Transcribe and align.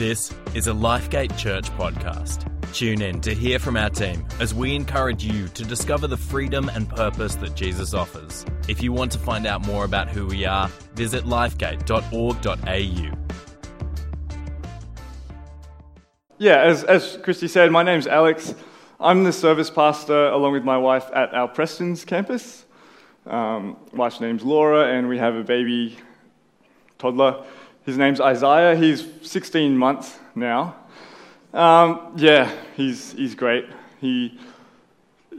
This 0.00 0.32
is 0.54 0.66
a 0.66 0.70
Lifegate 0.70 1.36
Church 1.36 1.70
podcast. 1.72 2.50
Tune 2.72 3.02
in 3.02 3.20
to 3.20 3.34
hear 3.34 3.58
from 3.58 3.76
our 3.76 3.90
team 3.90 4.26
as 4.40 4.54
we 4.54 4.74
encourage 4.74 5.22
you 5.22 5.46
to 5.48 5.62
discover 5.62 6.06
the 6.06 6.16
freedom 6.16 6.70
and 6.70 6.88
purpose 6.88 7.34
that 7.34 7.54
Jesus 7.54 7.92
offers. 7.92 8.46
If 8.66 8.82
you 8.82 8.94
want 8.94 9.12
to 9.12 9.18
find 9.18 9.46
out 9.46 9.66
more 9.66 9.84
about 9.84 10.08
who 10.08 10.26
we 10.26 10.46
are, 10.46 10.68
visit 10.94 11.24
lifegate.org.au. 11.24 13.18
Yeah, 16.38 16.62
as, 16.62 16.82
as 16.84 17.18
Christy 17.22 17.46
said, 17.46 17.70
my 17.70 17.82
name's 17.82 18.06
Alex. 18.06 18.54
I'm 18.98 19.24
the 19.24 19.34
service 19.34 19.68
pastor 19.68 20.28
along 20.28 20.52
with 20.52 20.64
my 20.64 20.78
wife 20.78 21.10
at 21.12 21.34
our 21.34 21.46
Prestons 21.46 22.06
campus. 22.06 22.64
Um, 23.26 23.76
wife's 23.92 24.18
name's 24.18 24.44
Laura, 24.44 24.96
and 24.96 25.10
we 25.10 25.18
have 25.18 25.34
a 25.34 25.44
baby 25.44 25.98
toddler. 26.96 27.44
His 27.90 27.98
name's 27.98 28.20
Isaiah. 28.20 28.76
He's 28.76 29.04
16 29.22 29.76
months 29.76 30.16
now. 30.36 30.76
Um, 31.52 32.12
yeah, 32.14 32.48
he's, 32.76 33.10
he's 33.14 33.34
great. 33.34 33.66
He 34.00 34.38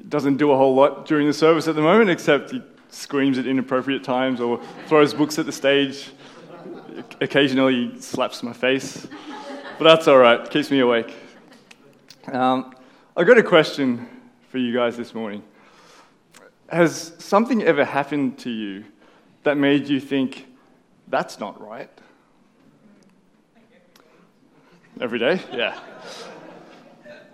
doesn't 0.09 0.35
do 0.35 0.51
a 0.51 0.57
whole 0.57 0.75
lot 0.75 1.05
during 1.05 1.27
the 1.27 1.33
service 1.33 1.69
at 1.69 1.75
the 1.75 1.81
moment, 1.81 2.09
except 2.09 2.51
he 2.51 2.61
screams 2.89 3.37
at 3.37 3.47
inappropriate 3.47 4.03
times 4.03 4.41
or 4.41 4.59
throws 4.87 5.13
books 5.13 5.39
at 5.39 5.45
the 5.45 5.51
stage. 5.53 6.11
Occasionally, 7.21 7.91
he 7.91 8.01
slaps 8.01 8.43
my 8.43 8.51
face. 8.51 9.07
But 9.77 9.85
that's 9.85 10.09
all 10.09 10.17
right, 10.17 10.49
keeps 10.49 10.69
me 10.69 10.81
awake. 10.81 11.15
Um, 12.33 12.75
I've 13.15 13.27
got 13.27 13.37
a 13.37 13.43
question 13.43 14.09
for 14.49 14.57
you 14.57 14.73
guys 14.73 14.97
this 14.97 15.15
morning. 15.15 15.41
Has 16.67 17.13
something 17.17 17.63
ever 17.63 17.85
happened 17.85 18.39
to 18.39 18.49
you 18.49 18.83
that 19.43 19.55
made 19.55 19.87
you 19.87 20.01
think, 20.01 20.47
that's 21.07 21.39
not 21.39 21.65
right? 21.65 21.89
Every 25.01 25.17
day? 25.17 25.41
Yeah. 25.51 25.79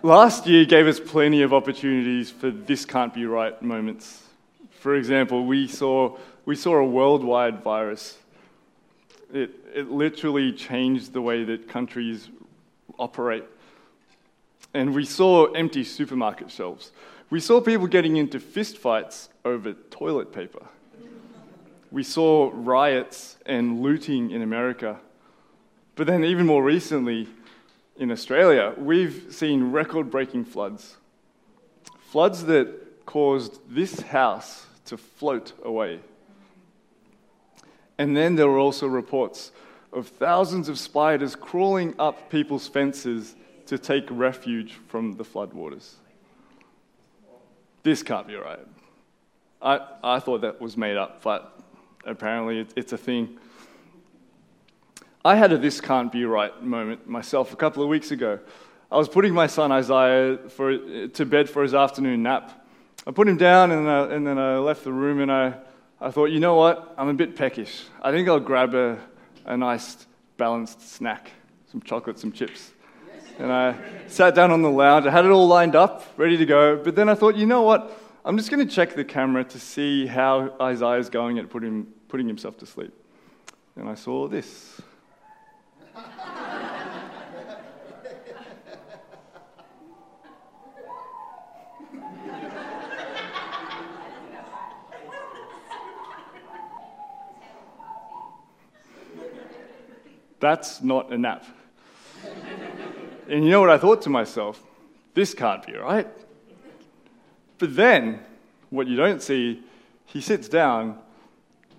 Last 0.02 0.46
year 0.46 0.64
gave 0.64 0.86
us 0.86 0.98
plenty 0.98 1.42
of 1.42 1.52
opportunities 1.52 2.30
for 2.30 2.50
this 2.50 2.86
can't 2.86 3.12
be 3.12 3.26
right 3.26 3.60
moments. 3.60 4.22
For 4.70 4.96
example, 4.96 5.44
we 5.44 5.68
saw, 5.68 6.16
we 6.46 6.56
saw 6.56 6.76
a 6.76 6.84
worldwide 6.84 7.62
virus. 7.62 8.16
It, 9.34 9.50
it 9.74 9.90
literally 9.90 10.50
changed 10.50 11.12
the 11.12 11.20
way 11.20 11.44
that 11.44 11.68
countries 11.68 12.30
operate. 12.98 13.44
And 14.72 14.94
we 14.94 15.04
saw 15.04 15.52
empty 15.52 15.84
supermarket 15.84 16.50
shelves. 16.50 16.90
We 17.28 17.38
saw 17.38 17.60
people 17.60 17.86
getting 17.86 18.16
into 18.16 18.38
fistfights 18.38 19.28
over 19.44 19.74
toilet 19.74 20.32
paper. 20.32 20.64
We 21.90 22.02
saw 22.02 22.50
riots 22.54 23.36
and 23.44 23.82
looting 23.82 24.30
in 24.30 24.40
America. 24.40 25.00
But 25.96 26.06
then, 26.06 26.24
even 26.24 26.46
more 26.46 26.62
recently, 26.62 27.28
in 27.98 28.10
Australia, 28.12 28.74
we've 28.76 29.26
seen 29.30 29.72
record 29.72 30.10
breaking 30.10 30.44
floods. 30.44 30.96
Floods 31.98 32.44
that 32.44 33.06
caused 33.06 33.58
this 33.68 34.00
house 34.00 34.66
to 34.84 34.96
float 34.96 35.52
away. 35.64 36.00
And 37.98 38.16
then 38.16 38.36
there 38.36 38.48
were 38.48 38.58
also 38.58 38.86
reports 38.86 39.50
of 39.92 40.08
thousands 40.08 40.68
of 40.68 40.78
spiders 40.78 41.34
crawling 41.34 41.94
up 41.98 42.30
people's 42.30 42.68
fences 42.68 43.34
to 43.66 43.78
take 43.78 44.04
refuge 44.10 44.74
from 44.88 45.16
the 45.16 45.24
floodwaters. 45.24 45.94
This 47.82 48.02
can't 48.02 48.26
be 48.26 48.36
right. 48.36 48.60
I, 49.60 49.80
I 50.02 50.20
thought 50.20 50.42
that 50.42 50.60
was 50.60 50.76
made 50.76 50.96
up, 50.96 51.22
but 51.22 51.58
apparently 52.04 52.60
it, 52.60 52.72
it's 52.76 52.92
a 52.92 52.98
thing. 52.98 53.38
I 55.24 55.34
had 55.34 55.52
a 55.52 55.58
this 55.58 55.80
can't 55.80 56.12
be 56.12 56.24
right 56.24 56.62
moment 56.62 57.08
myself 57.08 57.52
a 57.52 57.56
couple 57.56 57.82
of 57.82 57.88
weeks 57.88 58.12
ago. 58.12 58.38
I 58.90 58.96
was 58.96 59.08
putting 59.08 59.34
my 59.34 59.48
son 59.48 59.72
Isaiah 59.72 60.38
for, 60.48 61.08
to 61.08 61.26
bed 61.26 61.50
for 61.50 61.62
his 61.62 61.74
afternoon 61.74 62.22
nap. 62.22 62.66
I 63.06 63.10
put 63.10 63.28
him 63.28 63.36
down 63.36 63.70
and, 63.70 63.88
I, 63.88 64.14
and 64.14 64.26
then 64.26 64.38
I 64.38 64.58
left 64.58 64.84
the 64.84 64.92
room 64.92 65.20
and 65.20 65.30
I, 65.30 65.54
I 66.00 66.10
thought, 66.10 66.26
you 66.26 66.40
know 66.40 66.54
what? 66.54 66.94
I'm 66.96 67.08
a 67.08 67.14
bit 67.14 67.36
peckish. 67.36 67.84
I 68.00 68.12
think 68.12 68.28
I'll 68.28 68.40
grab 68.40 68.74
a, 68.74 68.98
a 69.44 69.56
nice 69.56 70.06
balanced 70.36 70.88
snack, 70.88 71.32
some 71.70 71.82
chocolate, 71.82 72.18
some 72.18 72.32
chips. 72.32 72.70
And 73.38 73.52
I 73.52 73.76
sat 74.06 74.34
down 74.34 74.50
on 74.50 74.62
the 74.62 74.70
lounge. 74.70 75.06
I 75.06 75.10
had 75.10 75.24
it 75.24 75.30
all 75.30 75.46
lined 75.46 75.76
up, 75.76 76.04
ready 76.16 76.36
to 76.36 76.46
go. 76.46 76.76
But 76.76 76.94
then 76.94 77.08
I 77.08 77.14
thought, 77.14 77.36
you 77.36 77.46
know 77.46 77.62
what? 77.62 78.00
I'm 78.24 78.36
just 78.36 78.50
going 78.50 78.66
to 78.66 78.72
check 78.72 78.94
the 78.94 79.04
camera 79.04 79.44
to 79.44 79.58
see 79.58 80.06
how 80.06 80.54
Isaiah's 80.60 81.10
going 81.10 81.38
at 81.38 81.50
putting, 81.50 81.86
putting 82.08 82.26
himself 82.26 82.56
to 82.58 82.66
sleep. 82.66 82.92
And 83.76 83.88
I 83.88 83.94
saw 83.94 84.28
this. 84.28 84.80
That's 100.40 100.82
not 100.82 101.12
a 101.12 101.18
nap. 101.18 101.44
and 103.28 103.44
you 103.44 103.50
know 103.50 103.60
what 103.60 103.70
I 103.70 103.78
thought 103.78 104.02
to 104.02 104.10
myself? 104.10 104.62
This 105.14 105.34
can't 105.34 105.64
be 105.66 105.74
right. 105.74 106.06
But 107.58 107.74
then, 107.74 108.20
what 108.70 108.86
you 108.86 108.96
don't 108.96 109.20
see, 109.20 109.62
he 110.06 110.20
sits 110.20 110.48
down, 110.48 110.98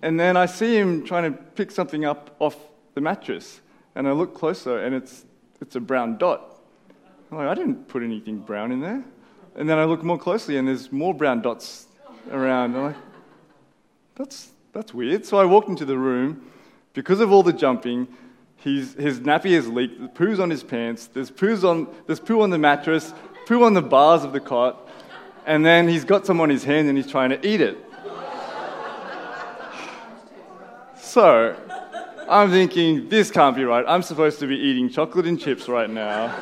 and 0.02 0.20
then 0.20 0.36
I 0.36 0.46
see 0.46 0.76
him 0.76 1.04
trying 1.04 1.32
to 1.32 1.38
pick 1.38 1.70
something 1.70 2.04
up 2.04 2.36
off 2.38 2.56
the 2.94 3.00
mattress. 3.00 3.60
And 3.94 4.06
I 4.06 4.12
look 4.12 4.34
closer, 4.34 4.78
and 4.78 4.94
it's, 4.94 5.24
it's 5.60 5.76
a 5.76 5.80
brown 5.80 6.18
dot. 6.18 6.60
I'm 7.30 7.38
like, 7.38 7.48
I 7.48 7.54
didn't 7.54 7.88
put 7.88 8.02
anything 8.02 8.38
brown 8.38 8.72
in 8.72 8.80
there. 8.80 9.02
And 9.56 9.68
then 9.68 9.78
I 9.78 9.84
look 9.84 10.02
more 10.02 10.18
closely, 10.18 10.58
and 10.58 10.68
there's 10.68 10.92
more 10.92 11.14
brown 11.14 11.42
dots 11.42 11.86
around. 12.30 12.76
I'm 12.76 12.82
like, 12.82 12.96
that's, 14.16 14.50
that's 14.72 14.92
weird. 14.92 15.24
So 15.24 15.38
I 15.38 15.44
walked 15.44 15.68
into 15.68 15.84
the 15.84 15.98
room. 15.98 16.46
Because 16.92 17.20
of 17.20 17.30
all 17.30 17.42
the 17.42 17.52
jumping, 17.52 18.08
He's, 18.60 18.94
his 18.94 19.20
nappy 19.20 19.54
has 19.54 19.66
leaked. 19.68 19.98
There's 19.98 20.10
poo's 20.12 20.40
on 20.40 20.50
his 20.50 20.62
pants. 20.62 21.06
There's, 21.06 21.30
poo's 21.30 21.64
on, 21.64 21.88
there's 22.06 22.20
poo 22.20 22.42
on 22.42 22.50
the 22.50 22.58
mattress, 22.58 23.12
poo 23.46 23.64
on 23.64 23.74
the 23.74 23.82
bars 23.82 24.22
of 24.22 24.32
the 24.32 24.40
cot. 24.40 24.88
And 25.46 25.64
then 25.64 25.88
he's 25.88 26.04
got 26.04 26.26
some 26.26 26.40
on 26.40 26.50
his 26.50 26.62
hand 26.62 26.88
and 26.88 26.96
he's 26.96 27.10
trying 27.10 27.30
to 27.30 27.46
eat 27.46 27.60
it. 27.60 27.78
So, 30.96 31.56
I'm 32.28 32.50
thinking, 32.50 33.08
this 33.08 33.30
can't 33.32 33.56
be 33.56 33.64
right. 33.64 33.84
I'm 33.88 34.02
supposed 34.02 34.38
to 34.40 34.46
be 34.46 34.56
eating 34.56 34.88
chocolate 34.88 35.26
and 35.26 35.40
chips 35.40 35.68
right 35.68 35.90
now. 35.90 36.32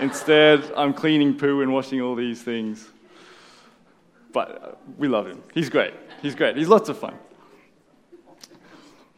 Instead, 0.00 0.72
I'm 0.76 0.92
cleaning 0.92 1.36
poo 1.36 1.60
and 1.60 1.72
washing 1.72 2.00
all 2.00 2.16
these 2.16 2.42
things. 2.42 2.88
But 4.32 4.62
uh, 4.62 4.74
we 4.98 5.06
love 5.06 5.26
him. 5.26 5.42
He's 5.54 5.70
great. 5.70 5.94
He's 6.22 6.34
great. 6.34 6.56
He's 6.56 6.68
lots 6.68 6.88
of 6.88 6.98
fun. 6.98 7.16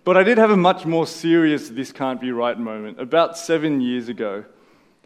But 0.08 0.16
I 0.16 0.22
did 0.22 0.38
have 0.38 0.50
a 0.50 0.56
much 0.56 0.86
more 0.86 1.06
serious 1.06 1.68
this 1.68 1.92
can't 1.92 2.18
be 2.18 2.32
right 2.32 2.58
moment 2.58 2.98
about 2.98 3.36
seven 3.36 3.82
years 3.82 4.08
ago. 4.08 4.42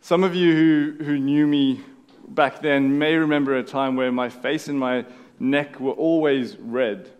Some 0.00 0.22
of 0.22 0.36
you 0.36 0.54
who, 0.54 1.04
who 1.04 1.18
knew 1.18 1.44
me 1.44 1.80
back 2.28 2.62
then 2.62 3.00
may 3.00 3.16
remember 3.16 3.56
a 3.56 3.64
time 3.64 3.96
where 3.96 4.12
my 4.12 4.28
face 4.28 4.68
and 4.68 4.78
my 4.78 5.04
neck 5.40 5.80
were 5.80 5.90
always 5.90 6.56
red. 6.56 7.10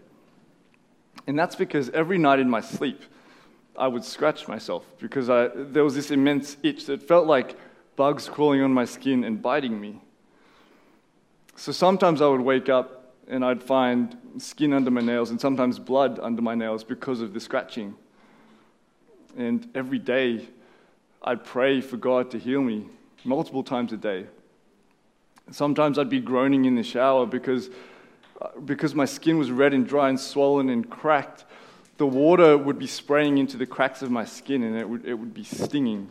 And 1.26 1.36
that's 1.36 1.56
because 1.56 1.90
every 1.90 2.18
night 2.18 2.38
in 2.38 2.48
my 2.48 2.60
sleep, 2.60 3.02
I 3.76 3.88
would 3.88 4.04
scratch 4.04 4.46
myself 4.46 4.86
because 5.00 5.28
I, 5.28 5.48
there 5.52 5.82
was 5.82 5.96
this 5.96 6.12
immense 6.12 6.58
itch 6.62 6.86
that 6.86 7.02
felt 7.02 7.26
like 7.26 7.56
bugs 7.96 8.28
crawling 8.28 8.62
on 8.62 8.72
my 8.72 8.84
skin 8.84 9.24
and 9.24 9.42
biting 9.42 9.80
me. 9.80 10.00
So 11.56 11.72
sometimes 11.72 12.22
I 12.22 12.28
would 12.28 12.42
wake 12.42 12.68
up 12.68 13.16
and 13.26 13.44
I'd 13.44 13.60
find 13.60 14.16
skin 14.38 14.72
under 14.72 14.90
my 14.90 15.00
nails 15.00 15.30
and 15.30 15.40
sometimes 15.40 15.78
blood 15.78 16.18
under 16.20 16.42
my 16.42 16.54
nails 16.54 16.84
because 16.84 17.20
of 17.20 17.34
the 17.34 17.40
scratching. 17.40 17.94
And 19.36 19.68
every 19.74 19.98
day, 19.98 20.48
I'd 21.22 21.44
pray 21.44 21.80
for 21.80 21.96
God 21.96 22.30
to 22.32 22.38
heal 22.38 22.60
me 22.60 22.86
multiple 23.24 23.62
times 23.62 23.92
a 23.92 23.96
day. 23.96 24.26
Sometimes 25.50 25.98
I'd 25.98 26.10
be 26.10 26.20
groaning 26.20 26.64
in 26.64 26.74
the 26.74 26.82
shower 26.82 27.26
because, 27.26 27.70
uh, 28.40 28.48
because 28.64 28.94
my 28.94 29.04
skin 29.04 29.38
was 29.38 29.50
red 29.50 29.74
and 29.74 29.86
dry 29.86 30.08
and 30.08 30.18
swollen 30.18 30.68
and 30.68 30.88
cracked. 30.88 31.44
The 31.98 32.06
water 32.06 32.56
would 32.56 32.78
be 32.78 32.86
spraying 32.86 33.38
into 33.38 33.56
the 33.56 33.66
cracks 33.66 34.02
of 34.02 34.10
my 34.10 34.24
skin 34.24 34.62
and 34.62 34.76
it 34.76 34.88
would, 34.88 35.04
it 35.04 35.14
would 35.14 35.34
be 35.34 35.44
stinging. 35.44 36.08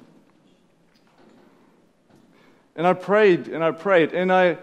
And 2.75 2.88
I 2.88 2.94
prayed 2.94 3.48
and 3.48 3.63
I 3.63 3.72
prayed 3.72 4.13
and 4.13 4.31
I, 4.31 4.57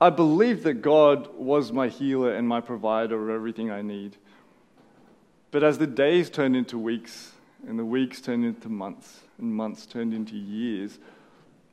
I 0.00 0.10
believed 0.10 0.62
that 0.64 0.74
God 0.74 1.28
was 1.36 1.72
my 1.72 1.88
healer 1.88 2.34
and 2.34 2.46
my 2.46 2.60
provider 2.60 3.20
of 3.22 3.34
everything 3.34 3.70
I 3.70 3.82
need. 3.82 4.16
But 5.50 5.64
as 5.64 5.78
the 5.78 5.86
days 5.86 6.30
turned 6.30 6.54
into 6.54 6.78
weeks, 6.78 7.32
and 7.66 7.78
the 7.78 7.84
weeks 7.84 8.20
turned 8.20 8.44
into 8.44 8.68
months, 8.68 9.22
and 9.38 9.52
months 9.52 9.86
turned 9.86 10.14
into 10.14 10.36
years, 10.36 10.98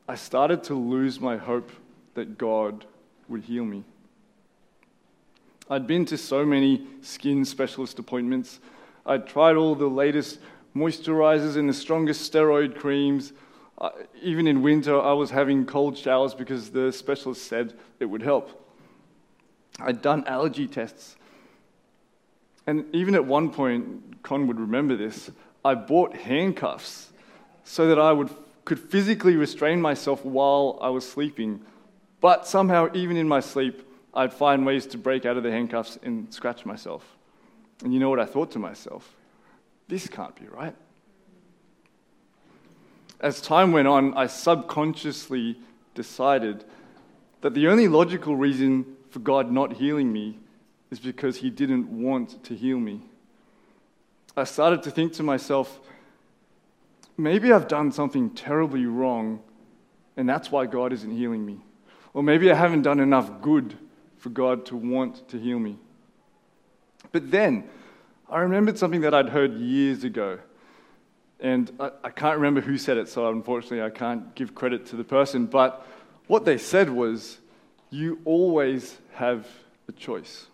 I 0.07 0.15
started 0.15 0.63
to 0.65 0.75
lose 0.75 1.19
my 1.19 1.37
hope 1.37 1.71
that 2.15 2.37
God 2.37 2.85
would 3.27 3.43
heal 3.43 3.65
me. 3.65 3.83
I'd 5.69 5.87
been 5.87 6.05
to 6.05 6.17
so 6.17 6.45
many 6.45 6.87
skin 7.01 7.43
specialist 7.43 7.99
appointments. 7.99 8.59
I'd 9.05 9.27
tried 9.27 9.55
all 9.55 9.75
the 9.75 9.87
latest 9.87 10.39
moisturizers 10.75 11.57
and 11.57 11.67
the 11.67 11.73
strongest 11.73 12.31
steroid 12.31 12.75
creams. 12.75 13.33
Uh, 13.77 13.89
even 14.21 14.47
in 14.47 14.61
winter, 14.61 14.99
I 14.99 15.13
was 15.13 15.31
having 15.31 15.65
cold 15.65 15.97
showers 15.97 16.33
because 16.33 16.69
the 16.69 16.91
specialist 16.91 17.45
said 17.47 17.73
it 17.99 18.05
would 18.05 18.21
help. 18.21 18.61
I'd 19.79 20.01
done 20.01 20.23
allergy 20.27 20.67
tests. 20.67 21.17
And 22.67 22.85
even 22.95 23.15
at 23.15 23.25
one 23.25 23.49
point, 23.51 24.23
Con 24.23 24.47
would 24.47 24.59
remember 24.59 24.95
this, 24.95 25.29
I 25.63 25.75
bought 25.75 26.15
handcuffs 26.15 27.11
so 27.63 27.87
that 27.87 27.99
I 27.99 28.11
would, 28.11 28.29
could 28.63 28.79
physically 28.79 29.35
restrain 29.35 29.81
myself 29.81 30.23
while 30.23 30.79
I 30.81 30.89
was 30.89 31.07
sleeping. 31.07 31.61
But 32.21 32.47
somehow, 32.47 32.89
even 32.93 33.17
in 33.17 33.27
my 33.27 33.39
sleep, 33.39 33.87
I'd 34.13 34.33
find 34.33 34.65
ways 34.65 34.85
to 34.87 34.97
break 34.97 35.25
out 35.25 35.37
of 35.37 35.43
the 35.43 35.51
handcuffs 35.51 35.99
and 36.01 36.33
scratch 36.33 36.65
myself. 36.65 37.03
And 37.83 37.93
you 37.93 37.99
know 37.99 38.09
what 38.09 38.19
I 38.19 38.25
thought 38.25 38.51
to 38.51 38.59
myself? 38.59 39.13
This 39.87 40.07
can't 40.07 40.35
be 40.35 40.47
right. 40.47 40.75
As 43.19 43.41
time 43.41 43.71
went 43.71 43.87
on, 43.87 44.13
I 44.13 44.27
subconsciously 44.27 45.57
decided 45.93 46.65
that 47.41 47.53
the 47.53 47.67
only 47.67 47.87
logical 47.87 48.35
reason 48.35 48.85
for 49.09 49.19
God 49.19 49.51
not 49.51 49.73
healing 49.73 50.11
me 50.11 50.39
is 50.91 50.99
because 50.99 51.37
He 51.37 51.49
didn't 51.49 51.87
want 51.89 52.43
to 52.43 52.55
heal 52.55 52.79
me. 52.79 53.01
I 54.35 54.43
started 54.43 54.83
to 54.83 54.91
think 54.91 55.13
to 55.13 55.23
myself, 55.23 55.79
maybe 57.17 57.53
I've 57.53 57.67
done 57.67 57.91
something 57.91 58.31
terribly 58.31 58.85
wrong, 58.85 59.41
and 60.17 60.27
that's 60.27 60.51
why 60.51 60.65
God 60.65 60.91
isn't 60.91 61.11
healing 61.11 61.45
me. 61.45 61.59
Or 62.13 62.23
maybe 62.23 62.51
I 62.51 62.55
haven't 62.55 62.81
done 62.81 62.99
enough 62.99 63.41
good 63.41 63.77
for 64.17 64.29
God 64.29 64.65
to 64.67 64.75
want 64.75 65.27
to 65.29 65.37
heal 65.37 65.59
me. 65.59 65.77
But 67.11 67.31
then, 67.31 67.69
I 68.29 68.39
remembered 68.39 68.77
something 68.77 69.01
that 69.01 69.13
I'd 69.13 69.29
heard 69.29 69.53
years 69.53 70.03
ago. 70.03 70.39
And 71.45 71.71
I, 71.79 71.91
I, 72.05 72.09
can't 72.09 72.37
remember 72.37 72.59
who 72.59 72.75
said 72.75 72.97
it, 72.97 73.07
so 73.07 73.29
unfortunately 73.29 73.83
I 73.83 73.91
can't 73.91 74.33
give 74.33 74.55
credit 74.55 74.87
to 74.87 74.95
the 74.95 75.03
person. 75.03 75.45
But 75.45 75.85
what 76.25 76.43
they 76.43 76.57
said 76.57 76.89
was, 76.89 77.37
you 77.91 78.17
always 78.25 78.97
have 79.13 79.47
a 79.87 79.91
choice. 79.91 80.47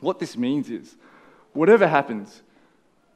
What 0.00 0.18
this 0.18 0.36
means 0.36 0.68
is, 0.68 0.96
whatever 1.54 1.88
happens, 1.88 2.42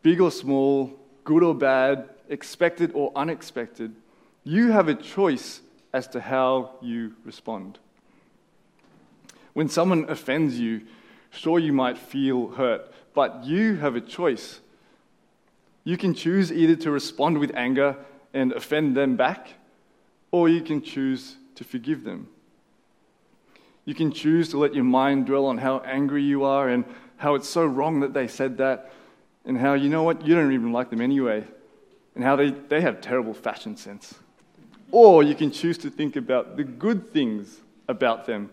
big 0.01 0.23
or 0.23 0.31
small, 0.31 0.99
good 1.23 1.43
or 1.43 1.55
bad, 1.55 2.09
expected 2.31 2.93
or 2.95 3.13
unexpected, 3.15 3.95
you 4.43 4.73
have 4.73 4.89
a 4.89 4.95
choice 4.95 5.61
as 5.93 6.09
to 6.09 6.21
how 6.23 6.71
you 6.81 7.13
respond. 7.27 7.79
When 9.53 9.69
someone 9.69 10.09
offends 10.09 10.59
you, 10.59 10.87
sure 11.29 11.59
you 11.59 11.75
might 11.75 11.99
feel 11.99 12.49
hurt, 12.53 12.91
but 13.13 13.45
you 13.45 13.75
have 13.75 13.97
a 13.97 14.01
choice. 14.01 14.61
You 15.89 15.97
can 15.97 16.13
choose 16.13 16.53
either 16.53 16.77
to 16.83 16.91
respond 16.91 17.39
with 17.39 17.51
anger 17.55 17.97
and 18.35 18.53
offend 18.53 18.95
them 18.95 19.17
back, 19.17 19.55
or 20.31 20.47
you 20.47 20.61
can 20.61 20.83
choose 20.83 21.37
to 21.55 21.65
forgive 21.65 22.05
them. 22.05 22.29
You 23.87 23.95
can 23.95 24.13
choose 24.13 24.51
to 24.51 24.59
let 24.59 24.75
your 24.75 24.85
mind 24.85 25.25
dwell 25.25 25.47
on 25.47 25.57
how 25.57 25.79
angry 25.87 26.23
you 26.23 26.45
are 26.45 26.69
and 26.69 26.85
how 27.17 27.37
it's 27.37 27.49
so 27.49 27.65
wrong 27.65 28.01
that 28.01 28.13
they 28.13 28.29
said 28.29 28.59
that, 28.59 28.93
and 29.47 29.57
how, 29.57 29.73
you 29.73 29.89
know 29.89 30.03
what, 30.03 30.27
you 30.27 30.35
don't 30.35 30.53
even 30.53 30.75
like 30.75 30.91
them 30.91 31.01
anyway, 31.01 31.43
and 32.15 32.23
how 32.23 32.37
they, 32.37 32.51
they 32.51 32.83
have 32.83 33.01
terrible 33.01 33.33
fashion 33.33 33.75
sense. 33.75 34.13
Or 34.93 35.23
you 35.23 35.35
can 35.35 35.51
choose 35.51 35.79
to 35.79 35.89
think 35.89 36.17
about 36.17 36.59
the 36.59 36.65
good 36.65 37.09
things 37.15 37.63
about 37.89 38.27
them 38.27 38.51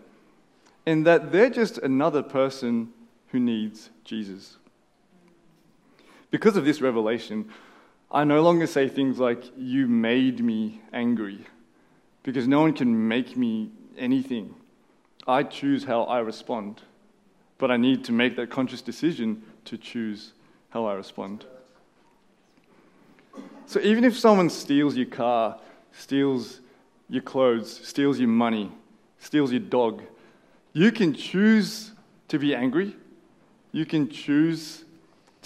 and 0.86 1.06
that 1.06 1.32
they're 1.32 1.50
just 1.50 1.76
another 1.76 2.22
person 2.22 2.94
who 3.26 3.38
needs 3.38 3.90
Jesus. 4.04 4.56
Because 6.36 6.58
of 6.58 6.66
this 6.66 6.82
revelation, 6.82 7.48
I 8.12 8.24
no 8.24 8.42
longer 8.42 8.66
say 8.66 8.90
things 8.90 9.18
like, 9.18 9.42
You 9.56 9.86
made 9.86 10.44
me 10.44 10.82
angry, 10.92 11.46
because 12.24 12.46
no 12.46 12.60
one 12.60 12.74
can 12.74 13.08
make 13.08 13.38
me 13.38 13.70
anything. 13.96 14.54
I 15.26 15.44
choose 15.44 15.84
how 15.84 16.02
I 16.02 16.18
respond, 16.18 16.82
but 17.56 17.70
I 17.70 17.78
need 17.78 18.04
to 18.04 18.12
make 18.12 18.36
that 18.36 18.50
conscious 18.50 18.82
decision 18.82 19.44
to 19.64 19.78
choose 19.78 20.34
how 20.68 20.84
I 20.84 20.92
respond. 20.92 21.46
So 23.64 23.80
even 23.80 24.04
if 24.04 24.18
someone 24.18 24.50
steals 24.50 24.94
your 24.94 25.06
car, 25.06 25.58
steals 25.92 26.60
your 27.08 27.22
clothes, 27.22 27.80
steals 27.82 28.18
your 28.18 28.28
money, 28.28 28.70
steals 29.20 29.52
your 29.52 29.60
dog, 29.60 30.02
you 30.74 30.92
can 30.92 31.14
choose 31.14 31.92
to 32.28 32.38
be 32.38 32.54
angry. 32.54 32.94
You 33.72 33.86
can 33.86 34.10
choose 34.10 34.84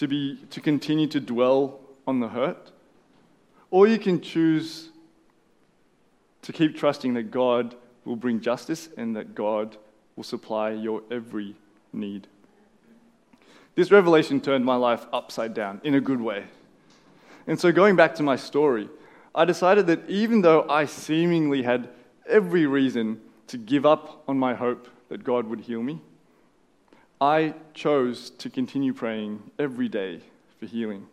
to, 0.00 0.08
be, 0.08 0.38
to 0.49 0.62
continue 0.62 1.06
to 1.06 1.20
dwell 1.20 1.79
on 2.06 2.20
the 2.20 2.29
hurt. 2.29 2.73
Or 3.70 3.87
you 3.87 3.99
can 3.99 4.23
choose 4.23 4.88
to 6.41 6.55
keep 6.55 6.75
trusting 6.75 7.12
that 7.14 7.31
God 7.31 7.75
will 8.06 8.17
bring 8.17 8.41
justice 8.41 8.88
and 8.97 9.14
that 9.14 9.35
God 9.35 9.76
will 10.17 10.25
supply 10.25 10.70
your 10.70 11.02
every 11.11 11.55
need. 11.93 12.29
This 13.75 13.91
revelation 13.91 14.41
turned 14.41 14.64
my 14.64 14.75
life 14.75 15.05
upside 15.12 15.52
down 15.52 15.82
in 15.85 15.94
a 15.94 16.00
good 16.00 16.23
way. 16.23 16.44
And 17.47 17.61
so, 17.61 17.70
going 17.70 17.94
back 17.94 18.14
to 18.14 18.23
my 18.23 18.37
story, 18.37 18.88
I 19.35 19.44
decided 19.44 19.87
that 19.88 20.08
even 20.08 20.41
though 20.41 20.67
I 20.67 20.87
seemingly 20.87 21.62
had 21.62 21.91
every 22.26 22.64
reason 22.64 23.20
to 23.49 23.58
give 23.58 23.85
up 23.85 24.25
on 24.26 24.38
my 24.38 24.55
hope 24.55 24.88
that 25.11 25.25
God 25.25 25.47
would 25.47 25.61
heal 25.61 25.82
me, 25.82 26.00
I 27.20 27.55
chose 27.75 28.31
to 28.31 28.49
continue 28.49 28.94
praying 28.94 29.50
every 29.58 29.88
day 29.88 30.20
for 30.58 30.67
healing. 30.67 31.06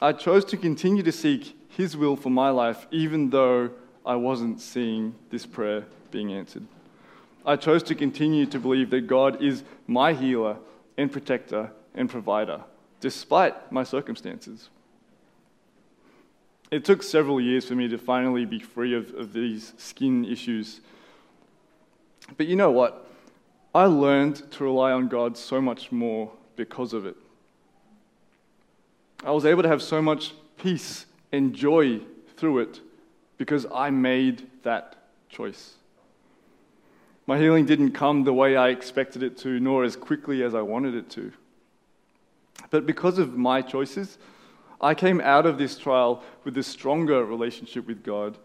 I 0.00 0.12
chose 0.12 0.44
to 0.46 0.56
continue 0.56 1.02
to 1.02 1.12
seek 1.12 1.56
His 1.68 1.96
will 1.96 2.16
for 2.16 2.30
my 2.30 2.50
life, 2.50 2.86
even 2.90 3.30
though 3.30 3.70
I 4.06 4.14
wasn't 4.16 4.60
seeing 4.60 5.14
this 5.30 5.44
prayer 5.44 5.84
being 6.10 6.32
answered. 6.32 6.64
I 7.44 7.56
chose 7.56 7.82
to 7.84 7.94
continue 7.94 8.46
to 8.46 8.58
believe 8.58 8.90
that 8.90 9.06
God 9.06 9.42
is 9.42 9.64
my 9.86 10.12
healer 10.12 10.56
and 10.96 11.10
protector 11.10 11.72
and 11.94 12.08
provider, 12.08 12.62
despite 13.00 13.72
my 13.72 13.82
circumstances. 13.82 14.68
It 16.70 16.84
took 16.84 17.02
several 17.02 17.40
years 17.40 17.66
for 17.66 17.74
me 17.74 17.88
to 17.88 17.98
finally 17.98 18.44
be 18.44 18.60
free 18.60 18.94
of, 18.94 19.12
of 19.14 19.32
these 19.32 19.72
skin 19.76 20.24
issues 20.24 20.80
but 22.36 22.46
you 22.46 22.56
know 22.56 22.70
what? 22.70 23.09
I 23.74 23.84
learned 23.84 24.50
to 24.52 24.64
rely 24.64 24.92
on 24.92 25.08
God 25.08 25.36
so 25.36 25.60
much 25.60 25.92
more 25.92 26.32
because 26.56 26.92
of 26.92 27.06
it. 27.06 27.16
I 29.24 29.30
was 29.30 29.44
able 29.44 29.62
to 29.62 29.68
have 29.68 29.82
so 29.82 30.02
much 30.02 30.32
peace 30.58 31.06
and 31.30 31.54
joy 31.54 32.00
through 32.36 32.60
it 32.60 32.80
because 33.38 33.66
I 33.72 33.90
made 33.90 34.48
that 34.62 34.96
choice. 35.28 35.74
My 37.26 37.38
healing 37.38 37.64
didn't 37.64 37.92
come 37.92 38.24
the 38.24 38.34
way 38.34 38.56
I 38.56 38.70
expected 38.70 39.22
it 39.22 39.38
to, 39.38 39.60
nor 39.60 39.84
as 39.84 39.94
quickly 39.94 40.42
as 40.42 40.54
I 40.54 40.62
wanted 40.62 40.94
it 40.94 41.08
to. 41.10 41.32
But 42.70 42.86
because 42.86 43.18
of 43.18 43.36
my 43.36 43.62
choices, 43.62 44.18
I 44.80 44.94
came 44.94 45.20
out 45.20 45.46
of 45.46 45.58
this 45.58 45.78
trial 45.78 46.22
with 46.42 46.56
a 46.58 46.62
stronger 46.62 47.24
relationship 47.24 47.86
with 47.86 48.02
God 48.02 48.36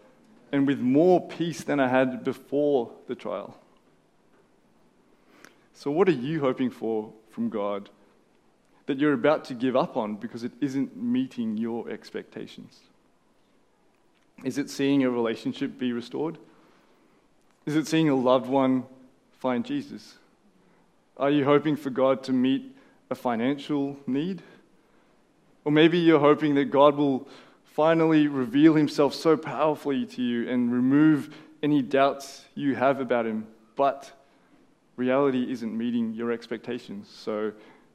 and 0.52 0.66
with 0.66 0.78
more 0.78 1.26
peace 1.26 1.64
than 1.64 1.80
I 1.80 1.88
had 1.88 2.22
before 2.22 2.92
the 3.08 3.14
trial. 3.14 3.58
So, 5.76 5.90
what 5.90 6.08
are 6.08 6.12
you 6.12 6.40
hoping 6.40 6.70
for 6.70 7.12
from 7.30 7.50
God 7.50 7.90
that 8.86 8.98
you're 8.98 9.12
about 9.12 9.44
to 9.46 9.54
give 9.54 9.76
up 9.76 9.94
on 9.94 10.16
because 10.16 10.42
it 10.42 10.52
isn't 10.58 10.96
meeting 10.96 11.58
your 11.58 11.90
expectations? 11.90 12.80
Is 14.42 14.56
it 14.56 14.70
seeing 14.70 15.04
a 15.04 15.10
relationship 15.10 15.78
be 15.78 15.92
restored? 15.92 16.38
Is 17.66 17.76
it 17.76 17.86
seeing 17.86 18.08
a 18.08 18.14
loved 18.14 18.48
one 18.48 18.84
find 19.38 19.66
Jesus? 19.66 20.14
Are 21.18 21.30
you 21.30 21.44
hoping 21.44 21.76
for 21.76 21.90
God 21.90 22.22
to 22.24 22.32
meet 22.32 22.74
a 23.10 23.14
financial 23.14 23.98
need? 24.06 24.40
Or 25.66 25.72
maybe 25.72 25.98
you're 25.98 26.20
hoping 26.20 26.54
that 26.54 26.70
God 26.70 26.96
will 26.96 27.28
finally 27.64 28.28
reveal 28.28 28.74
himself 28.74 29.12
so 29.12 29.36
powerfully 29.36 30.06
to 30.06 30.22
you 30.22 30.48
and 30.48 30.72
remove 30.72 31.34
any 31.62 31.82
doubts 31.82 32.46
you 32.54 32.74
have 32.76 32.98
about 32.98 33.26
him. 33.26 33.46
But 33.74 34.15
reality 34.96 35.50
isn't 35.50 35.76
meeting 35.76 36.12
your 36.14 36.32
expectations, 36.32 37.08
so 37.08 37.52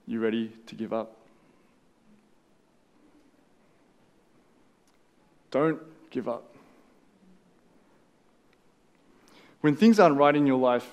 you're 0.07 0.21
ready 0.21 0.53
to 0.67 0.75
give 0.75 0.93
up. 0.93 1.17
Don't 5.49 5.79
give 6.09 6.29
up. 6.29 6.55
When 9.61 9.75
things 9.75 9.99
aren't 9.99 10.17
right 10.17 10.35
in 10.35 10.47
your 10.47 10.59
life, 10.59 10.89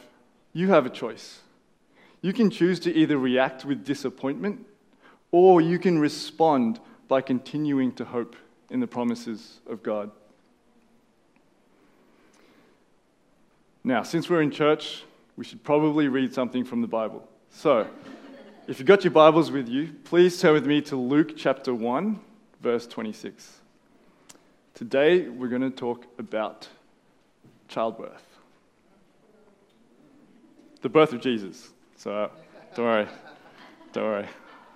you 0.52 0.68
have 0.68 0.84
a 0.84 0.90
choice. 0.90 1.40
You 2.20 2.32
can 2.32 2.50
choose 2.50 2.80
to 2.80 2.94
either 2.94 3.16
react 3.16 3.64
with 3.64 3.84
disappointment 3.84 4.66
or 5.30 5.60
you 5.60 5.78
can 5.78 5.98
respond 5.98 6.80
by 7.06 7.20
continuing 7.20 7.92
to 7.92 8.04
hope 8.04 8.36
in 8.70 8.80
the 8.80 8.86
promises 8.86 9.60
of 9.66 9.82
God. 9.82 10.10
Now, 13.84 14.02
since 14.02 14.28
we're 14.28 14.42
in 14.42 14.50
church, 14.50 15.04
we 15.38 15.44
should 15.44 15.62
probably 15.62 16.08
read 16.08 16.34
something 16.34 16.64
from 16.64 16.80
the 16.80 16.88
Bible. 16.88 17.26
So, 17.50 17.86
if 18.66 18.80
you've 18.80 18.88
got 18.88 19.04
your 19.04 19.12
Bibles 19.12 19.52
with 19.52 19.68
you, 19.68 19.94
please 20.02 20.40
turn 20.40 20.52
with 20.52 20.66
me 20.66 20.80
to 20.82 20.96
Luke 20.96 21.36
chapter 21.36 21.72
1, 21.72 22.18
verse 22.60 22.88
26. 22.88 23.60
Today, 24.74 25.28
we're 25.28 25.46
going 25.46 25.62
to 25.62 25.70
talk 25.70 26.06
about 26.18 26.66
childbirth. 27.68 28.24
The 30.82 30.88
birth 30.88 31.12
of 31.12 31.20
Jesus. 31.20 31.68
So, 31.96 32.32
don't 32.74 32.86
worry. 32.86 33.06
Don't 33.92 34.04
worry. 34.04 34.26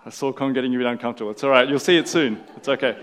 I 0.07 0.11
saw 0.11 0.33
Con 0.33 0.52
getting 0.52 0.73
a 0.76 0.78
bit 0.78 0.87
uncomfortable. 0.87 1.33
It's 1.33 1.42
all 1.42 1.50
right. 1.50 1.69
You'll 1.69 1.81
see 1.81 1.97
it 1.97 2.07
soon. 2.07 2.40
It's 2.57 2.69
okay. 2.69 2.97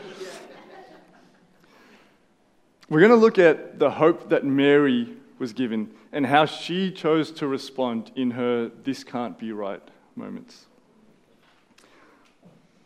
We're 2.87 3.01
going 3.01 3.11
to 3.11 3.17
look 3.17 3.37
at 3.37 3.79
the 3.79 3.91
hope 3.91 4.29
that 4.29 4.45
Mary 4.45 5.09
was 5.39 5.51
given 5.51 5.93
and 6.11 6.25
how 6.25 6.45
she 6.45 6.91
chose 6.91 7.31
to 7.31 7.47
respond 7.47 8.11
in 8.15 8.31
her 8.31 8.71
this 8.83 9.03
can't 9.03 9.37
be 9.37 9.51
right 9.51 9.81
moments. 10.15 10.65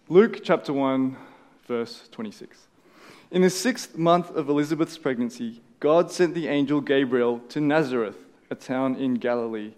Luke 0.10 0.42
chapter 0.44 0.74
1, 0.74 1.16
verse 1.66 2.10
26. 2.12 2.68
In 3.32 3.42
the 3.42 3.50
sixth 3.50 3.98
month 3.98 4.30
of 4.36 4.50
Elizabeth's 4.50 4.98
pregnancy, 4.98 5.62
God 5.80 6.12
sent 6.12 6.36
the 6.36 6.48
angel 6.48 6.82
Gabriel 6.82 7.40
to 7.50 7.60
Nazareth, 7.60 8.26
a 8.50 8.56
town 8.56 8.96
in 8.96 9.16
Galilee, 9.16 9.74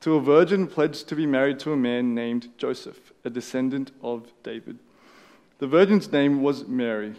to 0.00 0.14
a 0.14 0.20
virgin 0.20 0.66
pledged 0.66 1.08
to 1.08 1.14
be 1.14 1.26
married 1.26 1.58
to 1.60 1.72
a 1.72 1.76
man 1.76 2.14
named 2.14 2.48
Joseph, 2.56 3.12
a 3.24 3.30
descendant 3.30 3.90
of 4.02 4.32
David. 4.42 4.78
The 5.58 5.66
virgin's 5.66 6.10
name 6.10 6.42
was 6.42 6.66
Mary. 6.66 7.14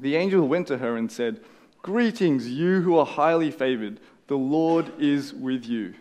The 0.00 0.16
angel 0.16 0.48
went 0.48 0.66
to 0.68 0.78
her 0.78 0.96
and 0.96 1.10
said, 1.10 1.40
Greetings, 1.82 2.48
you 2.48 2.80
who 2.82 2.96
are 2.96 3.06
highly 3.06 3.50
favored. 3.50 4.00
The 4.28 4.36
Lord 4.36 4.92
is 5.00 5.34
with 5.34 5.64
you. 5.64 5.94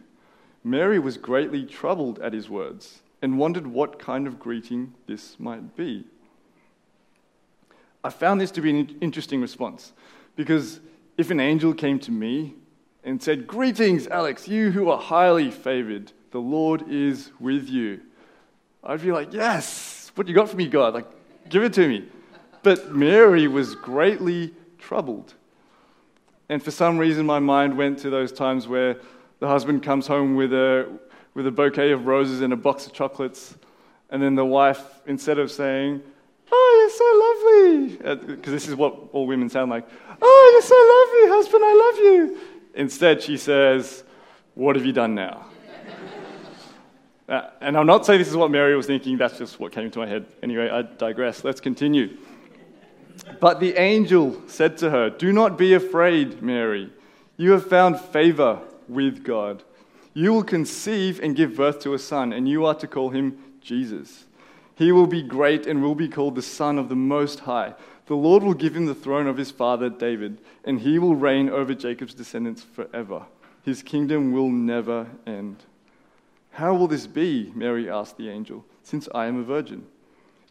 Mary 0.63 0.99
was 0.99 1.17
greatly 1.17 1.65
troubled 1.65 2.19
at 2.19 2.33
his 2.33 2.49
words 2.49 3.01
and 3.21 3.39
wondered 3.39 3.65
what 3.65 3.99
kind 3.99 4.27
of 4.27 4.37
greeting 4.37 4.93
this 5.07 5.39
might 5.39 5.75
be. 5.75 6.05
I 8.03 8.09
found 8.09 8.39
this 8.39 8.51
to 8.51 8.61
be 8.61 8.69
an 8.69 8.97
interesting 9.01 9.41
response 9.41 9.93
because 10.35 10.81
if 11.17 11.31
an 11.31 11.39
angel 11.39 11.73
came 11.73 11.99
to 11.99 12.11
me 12.11 12.55
and 13.03 13.23
said, 13.23 13.47
Greetings, 13.47 14.07
Alex, 14.07 14.47
you 14.47 14.71
who 14.71 14.89
are 14.89 14.99
highly 14.99 15.49
favored, 15.49 16.11
the 16.31 16.39
Lord 16.39 16.89
is 16.89 17.31
with 17.39 17.69
you, 17.69 18.01
I'd 18.83 19.01
be 19.01 19.11
like, 19.11 19.33
Yes, 19.33 20.11
what 20.15 20.27
you 20.27 20.35
got 20.35 20.49
for 20.49 20.57
me, 20.57 20.67
God? 20.67 20.93
Like, 20.93 21.07
give 21.49 21.63
it 21.63 21.73
to 21.73 21.87
me. 21.87 22.05
But 22.61 22.93
Mary 22.93 23.47
was 23.47 23.73
greatly 23.75 24.53
troubled. 24.77 25.33
And 26.49 26.63
for 26.63 26.71
some 26.71 26.97
reason, 26.97 27.25
my 27.25 27.39
mind 27.39 27.77
went 27.77 27.99
to 27.99 28.09
those 28.09 28.31
times 28.31 28.67
where 28.67 28.97
the 29.39 29.47
husband 29.47 29.83
comes 29.83 30.07
home 30.07 30.35
with 30.35 30.53
a, 30.53 30.87
with 31.33 31.45
a 31.45 31.51
bouquet 31.51 31.91
of 31.91 32.07
roses 32.07 32.41
and 32.41 32.53
a 32.53 32.55
box 32.55 32.87
of 32.87 32.93
chocolates, 32.93 33.55
and 34.09 34.21
then 34.21 34.35
the 34.35 34.45
wife, 34.45 35.01
instead 35.05 35.37
of 35.39 35.51
saying, 35.51 36.01
Oh, 36.49 36.77
you're 36.79 37.97
so 37.97 38.15
lovely, 38.15 38.35
because 38.35 38.51
uh, 38.53 38.55
this 38.55 38.67
is 38.69 38.75
what 38.75 38.95
all 39.11 39.27
women 39.27 39.49
sound 39.49 39.69
like, 39.69 39.87
Oh, 40.21 40.49
you're 40.53 40.61
so 40.61 40.75
lovely, 40.75 41.37
husband, 41.37 41.63
I 41.65 41.73
love 41.73 41.97
you. 41.99 42.37
Instead, 42.75 43.21
she 43.21 43.37
says, 43.37 44.03
What 44.55 44.77
have 44.77 44.85
you 44.85 44.93
done 44.93 45.13
now? 45.13 45.45
uh, 47.27 47.49
and 47.59 47.75
I'll 47.75 47.83
not 47.83 48.05
say 48.05 48.17
this 48.17 48.29
is 48.29 48.37
what 48.37 48.49
Mary 48.49 48.75
was 48.75 48.87
thinking, 48.87 49.17
that's 49.17 49.37
just 49.37 49.59
what 49.59 49.73
came 49.73 49.85
into 49.85 49.99
my 49.99 50.07
head. 50.07 50.25
Anyway, 50.41 50.69
I 50.69 50.83
digress. 50.83 51.43
Let's 51.43 51.59
continue. 51.59 52.17
But 53.39 53.59
the 53.59 53.75
angel 53.79 54.41
said 54.47 54.77
to 54.79 54.89
her, 54.89 55.09
Do 55.09 55.31
not 55.31 55.57
be 55.57 55.73
afraid, 55.73 56.41
Mary. 56.41 56.91
You 57.37 57.51
have 57.51 57.67
found 57.67 57.99
favor 57.99 58.59
with 58.87 59.23
God. 59.23 59.63
You 60.13 60.33
will 60.33 60.43
conceive 60.43 61.19
and 61.19 61.35
give 61.35 61.55
birth 61.55 61.79
to 61.81 61.93
a 61.93 61.99
son, 61.99 62.33
and 62.33 62.49
you 62.49 62.65
are 62.65 62.75
to 62.75 62.87
call 62.87 63.11
him 63.11 63.37
Jesus. 63.61 64.25
He 64.75 64.91
will 64.91 65.07
be 65.07 65.21
great 65.21 65.67
and 65.67 65.81
will 65.81 65.95
be 65.95 66.07
called 66.07 66.35
the 66.35 66.41
Son 66.41 66.77
of 66.77 66.89
the 66.89 66.95
Most 66.95 67.41
High. 67.41 67.73
The 68.07 68.15
Lord 68.15 68.41
will 68.41 68.53
give 68.53 68.75
him 68.75 68.85
the 68.85 68.95
throne 68.95 69.27
of 69.27 69.37
his 69.37 69.51
father 69.51 69.89
David, 69.89 70.39
and 70.63 70.79
he 70.79 70.97
will 70.97 71.15
reign 71.15 71.49
over 71.49 71.73
Jacob's 71.73 72.13
descendants 72.13 72.63
forever. 72.63 73.25
His 73.63 73.83
kingdom 73.83 74.31
will 74.31 74.49
never 74.49 75.07
end. 75.25 75.57
How 76.51 76.73
will 76.73 76.87
this 76.87 77.05
be? 77.05 77.51
Mary 77.53 77.89
asked 77.89 78.17
the 78.17 78.29
angel, 78.29 78.65
since 78.81 79.09
I 79.13 79.25
am 79.25 79.39
a 79.39 79.43
virgin. 79.43 79.85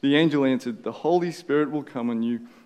The 0.02 0.16
angel 0.16 0.44
answered, 0.44 0.84
The 0.84 0.92
Holy 0.92 1.32
Spirit 1.32 1.70
will 1.70 1.82
come 1.82 2.10
on 2.10 2.22
you, 2.22 2.40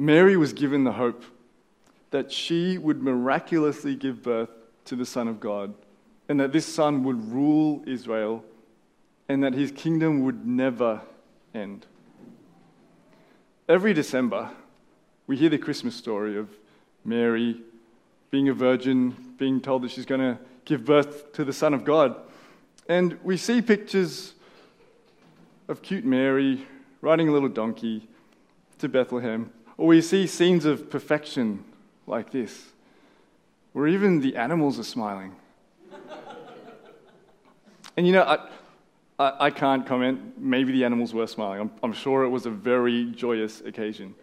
Mary 0.00 0.36
was 0.36 0.52
given 0.52 0.84
the 0.84 0.92
hope 0.92 1.24
that 2.12 2.30
she 2.30 2.78
would 2.78 3.02
miraculously 3.02 3.96
give 3.96 4.22
birth 4.22 4.48
to 4.84 4.94
the 4.94 5.04
Son 5.04 5.26
of 5.26 5.40
God, 5.40 5.74
and 6.28 6.38
that 6.38 6.52
this 6.52 6.64
Son 6.64 7.02
would 7.02 7.32
rule 7.32 7.82
Israel, 7.84 8.44
and 9.28 9.42
that 9.42 9.54
his 9.54 9.72
kingdom 9.72 10.22
would 10.22 10.46
never 10.46 11.00
end. 11.52 11.84
Every 13.68 13.92
December, 13.92 14.50
we 15.26 15.36
hear 15.36 15.48
the 15.50 15.58
Christmas 15.58 15.96
story 15.96 16.38
of 16.38 16.48
Mary 17.04 17.60
being 18.30 18.48
a 18.48 18.54
virgin, 18.54 19.34
being 19.36 19.60
told 19.60 19.82
that 19.82 19.90
she's 19.90 20.06
going 20.06 20.20
to 20.20 20.38
give 20.64 20.84
birth 20.84 21.32
to 21.32 21.44
the 21.44 21.52
Son 21.52 21.74
of 21.74 21.84
God. 21.84 22.14
And 22.88 23.18
we 23.24 23.36
see 23.36 23.60
pictures 23.60 24.34
of 25.66 25.82
cute 25.82 26.04
Mary 26.04 26.68
riding 27.00 27.28
a 27.28 27.32
little 27.32 27.48
donkey 27.48 28.08
to 28.78 28.88
Bethlehem. 28.88 29.50
Or 29.78 29.86
we 29.86 30.02
see 30.02 30.26
scenes 30.26 30.64
of 30.64 30.90
perfection 30.90 31.64
like 32.06 32.32
this, 32.32 32.72
where 33.72 33.86
even 33.86 34.20
the 34.20 34.36
animals 34.36 34.78
are 34.78 34.84
smiling. 34.84 35.36
and 37.96 38.04
you 38.04 38.12
know, 38.12 38.22
I, 38.24 38.48
I, 39.18 39.46
I, 39.46 39.50
can't 39.50 39.86
comment. 39.86 40.36
Maybe 40.36 40.72
the 40.72 40.84
animals 40.84 41.14
were 41.14 41.28
smiling. 41.28 41.60
I'm, 41.60 41.70
I'm 41.82 41.92
sure 41.92 42.24
it 42.24 42.28
was 42.28 42.44
a 42.44 42.50
very 42.50 43.12
joyous 43.12 43.60
occasion. 43.60 44.16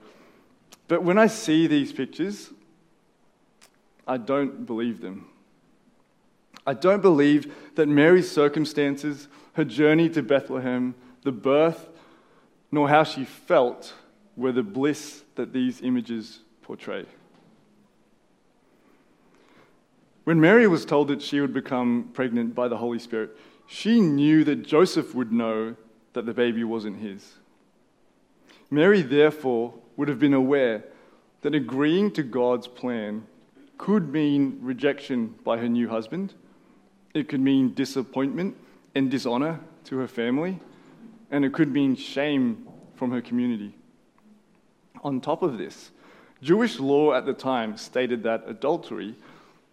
But 0.90 1.04
when 1.04 1.18
I 1.18 1.28
see 1.28 1.68
these 1.68 1.94
pictures, 1.94 2.52
I 4.06 4.18
don't 4.18 4.66
believe 4.66 5.00
them. 5.00 5.28
I 6.68 6.74
don't 6.74 7.02
believe 7.02 7.54
that 7.76 7.88
Mary's 7.88 8.30
circumstances, 8.30 9.30
her 9.54 9.64
journey 9.64 10.10
to 10.10 10.22
Bethlehem, 10.22 10.96
the 11.24 11.32
birth, 11.32 11.88
nor 12.72 12.90
how 12.90 13.04
she 13.04 13.24
felt 13.24 13.94
were 14.36 14.52
the 14.52 14.64
bliss 14.64 15.25
that 15.36 15.54
these 15.54 15.82
images 15.82 16.40
portray. 16.62 17.06
When 20.24 20.42
Mary 20.42 20.68
was 20.68 20.86
told 20.86 21.10
that 21.10 21.22
she 21.22 21.40
would 21.40 21.54
become 21.54 22.10
pregnant 22.14 22.56
by 22.56 22.68
the 22.68 22.78
Holy 22.78 22.98
Spirit, 22.98 23.38
she 23.68 24.00
knew 24.02 24.44
that 24.44 24.66
Joseph 24.66 25.14
would 25.14 25.32
know 25.32 25.76
that 26.14 26.26
the 26.26 26.34
baby 26.34 26.64
wasn't 26.64 27.00
his. 27.00 27.34
Mary, 28.72 29.02
therefore, 29.02 29.74
would 29.96 30.08
have 30.08 30.20
been 30.20 30.34
aware 30.34 30.84
that 31.42 31.54
agreeing 31.54 32.10
to 32.12 32.24
God's 32.24 32.68
plan 32.68 33.28
could 33.78 34.12
mean 34.12 34.58
rejection 34.62 35.36
by 35.44 35.58
her 35.58 35.70
new 35.70 35.90
husband, 35.90 36.34
it 37.14 37.30
could 37.30 37.42
mean 37.42 37.74
disappointment 37.74 38.56
and 38.96 39.12
dishonor 39.12 39.60
to 39.84 39.98
her 39.98 40.08
family, 40.08 40.60
and 41.30 41.46
it 41.46 41.54
could 41.54 41.72
mean 41.72 41.96
shame 41.96 42.68
from 42.96 43.12
her 43.12 43.22
community. 43.22 43.76
On 45.06 45.22
top 45.22 45.44
of 45.44 45.60
this, 45.60 45.92
Jewish 46.42 46.80
law 46.80 47.14
at 47.14 47.28
the 47.28 47.34
time 47.34 47.78
stated 47.78 48.24
that 48.24 48.44
adultery, 48.48 49.14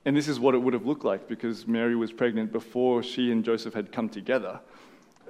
and 0.05 0.15
this 0.15 0.29
is 0.29 0.39
what 0.39 0.55
it 0.55 0.59
would 0.59 0.75
have 0.75 0.85
looked 0.85 1.07
like 1.07 1.27
because 1.27 1.67
Mary 1.67 1.97
was 1.97 2.13
pregnant 2.13 2.53
before 2.53 3.03
she 3.03 3.33
and 3.33 3.43
Joseph 3.43 3.73
had 3.73 3.91
come 3.91 4.11
together, 4.11 4.61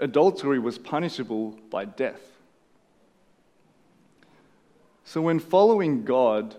adultery 0.00 0.59
was 0.59 0.76
punishable 0.76 1.56
by 1.71 1.85
death. 1.85 2.21
So 5.04 5.23
when 5.23 5.38
following 5.38 6.04
God 6.04 6.56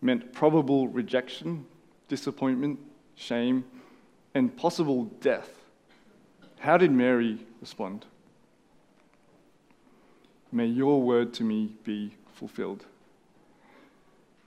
meant 0.00 0.32
probable 0.32 0.86
rejection, 0.86 1.66
disappointment, 2.06 2.78
shame, 3.16 3.64
and 4.32 4.56
possible 4.56 5.06
death, 5.20 5.50
how 6.60 6.76
did 6.76 6.92
Mary 6.92 7.40
respond? 7.60 8.06
May 10.52 10.66
your 10.66 11.02
word 11.02 11.34
to 11.34 11.42
me 11.42 11.72
be 11.82 12.12
fulfilled. 12.34 12.84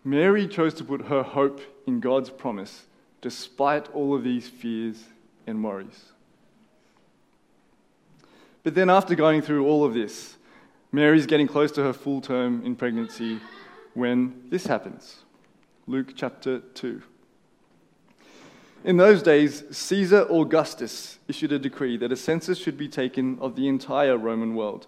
Mary 0.03 0.47
chose 0.47 0.73
to 0.75 0.83
put 0.83 1.07
her 1.07 1.23
hope 1.23 1.61
in 1.85 1.99
God's 1.99 2.29
promise 2.29 2.85
despite 3.21 3.89
all 3.93 4.15
of 4.15 4.23
these 4.23 4.47
fears 4.47 5.03
and 5.45 5.63
worries. 5.63 6.11
But 8.63 8.75
then, 8.75 8.89
after 8.89 9.15
going 9.15 9.41
through 9.41 9.65
all 9.65 9.83
of 9.83 9.93
this, 9.93 10.37
Mary's 10.91 11.25
getting 11.25 11.47
close 11.47 11.71
to 11.73 11.83
her 11.83 11.93
full 11.93 12.21
term 12.21 12.61
in 12.65 12.75
pregnancy 12.75 13.39
when 13.93 14.43
this 14.49 14.67
happens. 14.67 15.23
Luke 15.87 16.13
chapter 16.15 16.59
2. 16.59 17.01
In 18.83 18.97
those 18.97 19.23
days, 19.23 19.63
Caesar 19.71 20.27
Augustus 20.29 21.17
issued 21.27 21.51
a 21.51 21.59
decree 21.59 21.97
that 21.97 22.11
a 22.11 22.15
census 22.15 22.57
should 22.57 22.77
be 22.77 22.87
taken 22.87 23.37
of 23.39 23.55
the 23.55 23.67
entire 23.67 24.17
Roman 24.17 24.55
world. 24.55 24.87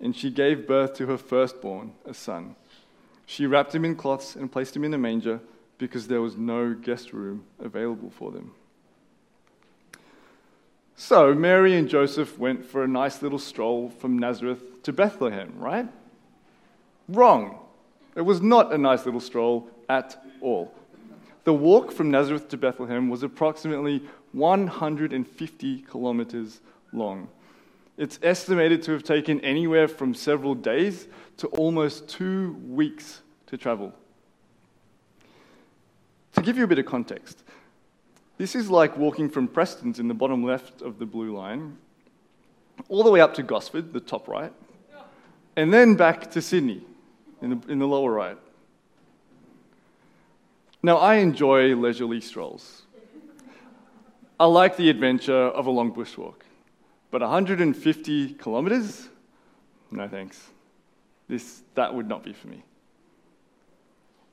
and 0.00 0.14
she 0.14 0.30
gave 0.30 0.66
birth 0.66 0.94
to 0.94 1.06
her 1.06 1.18
firstborn, 1.18 1.92
a 2.04 2.14
son. 2.14 2.56
She 3.24 3.46
wrapped 3.46 3.74
him 3.74 3.84
in 3.84 3.96
cloths 3.96 4.36
and 4.36 4.50
placed 4.50 4.76
him 4.76 4.84
in 4.84 4.94
a 4.94 4.98
manger 4.98 5.40
because 5.78 6.08
there 6.08 6.20
was 6.20 6.36
no 6.36 6.74
guest 6.74 7.12
room 7.12 7.44
available 7.58 8.10
for 8.10 8.30
them. 8.30 8.52
So 10.96 11.34
Mary 11.34 11.76
and 11.76 11.88
Joseph 11.88 12.38
went 12.38 12.64
for 12.64 12.82
a 12.82 12.88
nice 12.88 13.20
little 13.20 13.38
stroll 13.38 13.90
from 13.90 14.18
Nazareth 14.18 14.82
to 14.84 14.92
Bethlehem, 14.92 15.52
right? 15.58 15.86
Wrong. 17.08 17.58
It 18.14 18.22
was 18.22 18.40
not 18.40 18.72
a 18.72 18.78
nice 18.78 19.04
little 19.04 19.20
stroll 19.20 19.68
at 19.88 20.22
all. 20.40 20.72
The 21.44 21.52
walk 21.52 21.92
from 21.92 22.10
Nazareth 22.10 22.48
to 22.48 22.56
Bethlehem 22.56 23.10
was 23.10 23.22
approximately 23.22 24.02
150 24.32 25.82
kilometers 25.82 26.60
long. 26.92 27.28
It's 27.96 28.18
estimated 28.22 28.82
to 28.84 28.92
have 28.92 29.02
taken 29.02 29.40
anywhere 29.40 29.88
from 29.88 30.14
several 30.14 30.54
days 30.54 31.08
to 31.38 31.46
almost 31.48 32.08
two 32.08 32.56
weeks 32.68 33.22
to 33.46 33.56
travel. 33.56 33.92
To 36.34 36.42
give 36.42 36.58
you 36.58 36.64
a 36.64 36.66
bit 36.66 36.78
of 36.78 36.84
context, 36.84 37.42
this 38.36 38.54
is 38.54 38.68
like 38.68 38.98
walking 38.98 39.30
from 39.30 39.48
Prestons 39.48 39.98
in 39.98 40.08
the 40.08 40.14
bottom 40.14 40.44
left 40.44 40.82
of 40.82 40.98
the 40.98 41.06
blue 41.06 41.34
line, 41.34 41.78
all 42.88 43.02
the 43.02 43.10
way 43.10 43.20
up 43.20 43.32
to 43.34 43.42
Gosford, 43.42 43.94
the 43.94 44.00
top 44.00 44.28
right, 44.28 44.52
and 45.56 45.72
then 45.72 45.94
back 45.94 46.30
to 46.32 46.42
Sydney 46.42 46.82
in 47.40 47.50
the, 47.50 47.72
in 47.72 47.78
the 47.78 47.86
lower 47.86 48.12
right. 48.12 48.36
Now, 50.82 50.98
I 50.98 51.16
enjoy 51.16 51.74
leisurely 51.74 52.20
strolls. 52.20 52.82
I 54.38 54.44
like 54.44 54.76
the 54.76 54.90
adventure 54.90 55.32
of 55.32 55.66
a 55.66 55.70
long 55.70 55.92
bushwalk, 55.92 56.42
but 57.16 57.22
150 57.22 58.34
kilometres? 58.34 59.08
No 59.90 60.06
thanks. 60.06 60.38
This, 61.28 61.62
that 61.74 61.94
would 61.94 62.06
not 62.06 62.22
be 62.22 62.34
for 62.34 62.46
me. 62.48 62.62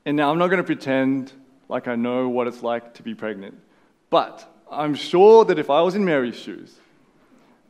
And 0.04 0.18
now 0.18 0.30
I'm 0.30 0.36
not 0.36 0.48
going 0.48 0.58
to 0.58 0.64
pretend 0.64 1.32
like 1.70 1.88
I 1.88 1.94
know 1.94 2.28
what 2.28 2.46
it's 2.46 2.62
like 2.62 2.92
to 2.92 3.02
be 3.02 3.14
pregnant. 3.14 3.58
But 4.10 4.46
I'm 4.70 4.94
sure 4.94 5.46
that 5.46 5.58
if 5.58 5.70
I 5.70 5.80
was 5.80 5.94
in 5.94 6.04
Mary's 6.04 6.36
shoes, 6.36 6.74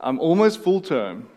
I'm 0.01 0.19
almost 0.19 0.61
full 0.61 0.81
term, 0.81 1.29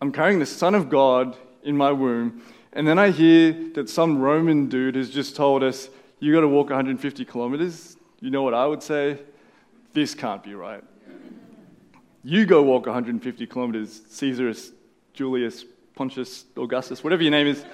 I'm 0.00 0.12
carrying 0.12 0.38
the 0.38 0.46
Son 0.46 0.76
of 0.76 0.88
God 0.88 1.36
in 1.64 1.76
my 1.76 1.90
womb, 1.90 2.42
and 2.72 2.86
then 2.86 2.96
I 2.96 3.10
hear 3.10 3.70
that 3.74 3.90
some 3.90 4.20
Roman 4.20 4.68
dude 4.68 4.94
has 4.94 5.10
just 5.10 5.34
told 5.34 5.64
us, 5.64 5.88
you 6.20 6.32
got 6.32 6.42
to 6.42 6.48
walk 6.48 6.70
150 6.70 7.24
kilometers. 7.24 7.96
You 8.20 8.30
know 8.30 8.44
what 8.44 8.54
I 8.54 8.66
would 8.66 8.84
say? 8.84 9.18
This 9.94 10.14
can't 10.14 10.44
be 10.44 10.54
right. 10.54 10.84
You 12.28 12.44
go 12.44 12.62
walk 12.62 12.84
150 12.84 13.46
kilometers, 13.46 14.02
Caesar, 14.10 14.52
Julius, 15.14 15.64
Pontius, 15.94 16.44
Augustus, 16.58 17.02
whatever 17.02 17.22
your 17.22 17.30
name 17.30 17.46
is. 17.46 17.64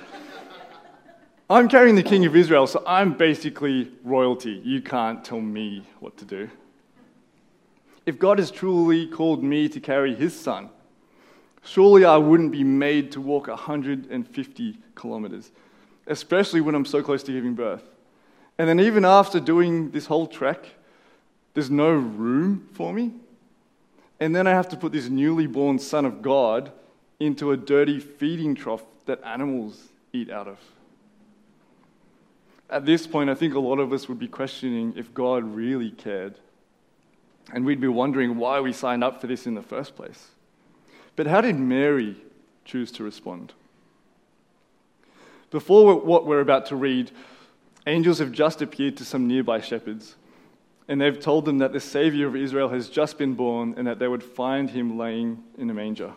I'm 1.50 1.68
carrying 1.68 1.96
the 1.96 2.04
king 2.04 2.24
of 2.24 2.36
Israel, 2.36 2.68
so 2.68 2.80
I'm 2.86 3.14
basically 3.14 3.90
royalty. 4.04 4.62
You 4.64 4.80
can't 4.80 5.24
tell 5.24 5.40
me 5.40 5.82
what 5.98 6.16
to 6.18 6.24
do. 6.24 6.48
If 8.06 8.20
God 8.20 8.38
has 8.38 8.52
truly 8.52 9.08
called 9.08 9.42
me 9.42 9.68
to 9.70 9.80
carry 9.80 10.14
his 10.14 10.38
son, 10.38 10.70
surely 11.64 12.04
I 12.04 12.18
wouldn't 12.18 12.52
be 12.52 12.62
made 12.62 13.10
to 13.10 13.20
walk 13.20 13.48
150 13.48 14.78
kilometers, 14.94 15.50
especially 16.06 16.60
when 16.60 16.76
I'm 16.76 16.84
so 16.84 17.02
close 17.02 17.24
to 17.24 17.32
giving 17.32 17.54
birth. 17.54 17.82
And 18.58 18.68
then, 18.68 18.78
even 18.78 19.04
after 19.04 19.40
doing 19.40 19.90
this 19.90 20.06
whole 20.06 20.28
trek, 20.28 20.64
there's 21.54 21.70
no 21.70 21.90
room 21.90 22.68
for 22.72 22.92
me. 22.92 23.14
And 24.24 24.34
then 24.34 24.46
I 24.46 24.52
have 24.52 24.70
to 24.70 24.76
put 24.78 24.92
this 24.92 25.10
newly 25.10 25.46
born 25.46 25.78
son 25.78 26.06
of 26.06 26.22
God 26.22 26.72
into 27.20 27.50
a 27.50 27.58
dirty 27.58 28.00
feeding 28.00 28.54
trough 28.54 28.82
that 29.04 29.22
animals 29.22 29.88
eat 30.14 30.30
out 30.30 30.48
of. 30.48 30.56
At 32.70 32.86
this 32.86 33.06
point, 33.06 33.28
I 33.28 33.34
think 33.34 33.52
a 33.52 33.60
lot 33.60 33.78
of 33.80 33.92
us 33.92 34.08
would 34.08 34.18
be 34.18 34.26
questioning 34.26 34.94
if 34.96 35.12
God 35.12 35.44
really 35.44 35.90
cared. 35.90 36.36
And 37.52 37.66
we'd 37.66 37.82
be 37.82 37.86
wondering 37.86 38.38
why 38.38 38.60
we 38.60 38.72
signed 38.72 39.04
up 39.04 39.20
for 39.20 39.26
this 39.26 39.46
in 39.46 39.52
the 39.52 39.60
first 39.60 39.94
place. 39.94 40.28
But 41.16 41.26
how 41.26 41.42
did 41.42 41.56
Mary 41.56 42.16
choose 42.64 42.90
to 42.92 43.04
respond? 43.04 43.52
Before 45.50 45.96
what 45.96 46.24
we're 46.24 46.40
about 46.40 46.64
to 46.68 46.76
read, 46.76 47.10
angels 47.86 48.20
have 48.20 48.32
just 48.32 48.62
appeared 48.62 48.96
to 48.96 49.04
some 49.04 49.28
nearby 49.28 49.60
shepherds, 49.60 50.14
and 50.88 51.00
they've 51.00 51.18
told 51.18 51.44
them 51.44 51.58
that 51.58 51.72
the 51.72 51.80
Savior 51.80 52.26
of 52.26 52.36
Israel 52.36 52.68
has 52.68 52.88
just 52.88 53.18
been 53.18 53.34
born 53.34 53.74
and 53.76 53.86
that 53.86 53.98
they 53.98 54.08
would 54.08 54.22
find 54.22 54.70
him 54.70 54.98
laying 54.98 55.42
in 55.56 55.70
a 55.70 55.74
manger. 55.74 56.12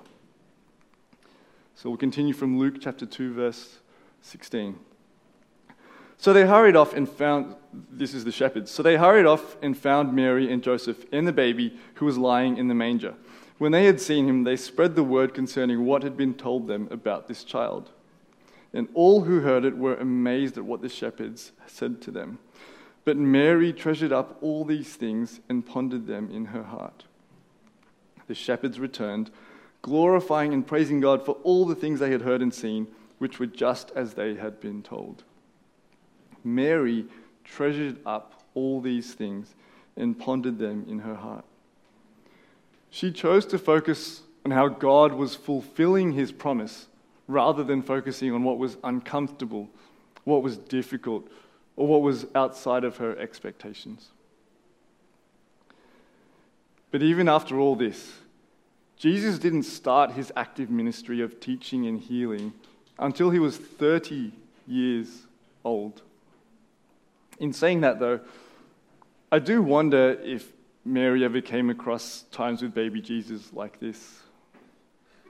So 1.75 1.89
we'll 1.89 1.97
continue 1.97 2.33
from 2.33 2.57
Luke 2.57 2.75
chapter 2.81 3.05
2, 3.05 3.33
verse 3.33 3.77
16. 4.21 4.77
So 6.17 6.33
they 6.33 6.45
hurried 6.45 6.75
off 6.75 6.93
and 6.93 7.07
found, 7.07 7.55
this 7.71 8.13
is 8.13 8.25
the 8.25 8.31
shepherds. 8.31 8.71
So 8.71 8.81
they 8.81 8.97
hurried 8.97 9.27
off 9.27 9.55
and 9.61 9.77
found 9.77 10.13
Mary 10.13 10.51
and 10.51 10.63
Joseph 10.63 11.05
and 11.11 11.27
the 11.27 11.31
baby 11.31 11.77
who 11.95 12.05
was 12.05 12.17
lying 12.17 12.57
in 12.57 12.67
the 12.67 12.73
manger. 12.73 13.13
When 13.59 13.71
they 13.71 13.85
had 13.85 14.01
seen 14.01 14.27
him, 14.27 14.43
they 14.43 14.55
spread 14.55 14.95
the 14.95 15.03
word 15.03 15.33
concerning 15.33 15.85
what 15.85 16.03
had 16.03 16.17
been 16.17 16.33
told 16.33 16.67
them 16.67 16.87
about 16.91 17.27
this 17.27 17.43
child. 17.43 17.91
And 18.73 18.89
all 18.93 19.21
who 19.21 19.41
heard 19.41 19.63
it 19.63 19.77
were 19.77 19.95
amazed 19.95 20.57
at 20.57 20.65
what 20.65 20.81
the 20.81 20.89
shepherds 20.89 21.51
said 21.67 22.01
to 22.01 22.11
them. 22.11 22.39
But 23.07 23.15
Mary 23.15 23.71
treasured 23.71 24.11
up 24.11 24.37
all 24.41 24.65
these 24.65 24.95
things 24.95 25.39
and 25.47 25.65
pondered 25.65 26.07
them 26.07 26.29
in 26.29 26.47
her 26.47 26.63
heart. 26.63 27.05
The 28.27 28.35
shepherds 28.35 28.81
returned, 28.81 29.31
glorifying 29.81 30.53
and 30.53 30.67
praising 30.67 30.99
God 30.99 31.25
for 31.25 31.37
all 31.43 31.65
the 31.65 31.73
things 31.73 32.01
they 32.01 32.11
had 32.11 32.23
heard 32.23 32.41
and 32.41 32.53
seen, 32.53 32.87
which 33.17 33.39
were 33.39 33.45
just 33.45 33.91
as 33.91 34.15
they 34.15 34.35
had 34.35 34.59
been 34.59 34.83
told. 34.83 35.23
Mary 36.43 37.05
treasured 37.45 37.97
up 38.05 38.43
all 38.53 38.81
these 38.81 39.13
things 39.13 39.55
and 39.95 40.19
pondered 40.19 40.59
them 40.59 40.85
in 40.89 40.99
her 40.99 41.15
heart. 41.15 41.45
She 42.89 43.13
chose 43.13 43.45
to 43.45 43.57
focus 43.57 44.23
on 44.43 44.51
how 44.51 44.67
God 44.67 45.13
was 45.13 45.33
fulfilling 45.33 46.11
his 46.11 46.33
promise 46.33 46.87
rather 47.25 47.63
than 47.63 47.83
focusing 47.83 48.33
on 48.33 48.43
what 48.43 48.57
was 48.57 48.75
uncomfortable, 48.83 49.69
what 50.25 50.43
was 50.43 50.57
difficult, 50.57 51.29
or 51.77 51.87
what 51.87 52.01
was 52.01 52.25
outside 52.35 52.83
of 52.83 52.97
her 52.97 53.17
expectations. 53.17 54.09
But 56.91 57.01
even 57.01 57.29
after 57.29 57.57
all 57.59 57.77
this, 57.77 58.11
Jesus 58.97 59.37
didn't 59.37 59.63
start 59.63 60.11
his 60.11 60.33
active 60.35 60.69
ministry 60.71 61.21
of 61.21 61.39
teaching 61.39 61.85
and 61.85 61.99
healing 61.99 62.53
until 62.97 63.29
he 63.29 63.39
was 63.39 63.57
30 63.57 64.31
years 64.67 65.27
old. 65.63 66.01
In 67.39 67.53
saying 67.53 67.81
that, 67.81 67.99
though, 67.99 68.21
I 69.31 69.37
do 69.37 69.61
wonder 69.61 70.17
if 70.23 70.51
Mary 70.83 71.23
ever 71.23 71.41
came 71.41 71.69
across 71.69 72.23
times 72.31 72.63
with 72.63 72.73
baby 72.73 73.01
Jesus 73.01 73.53
like 73.53 73.79
this. 73.79 74.21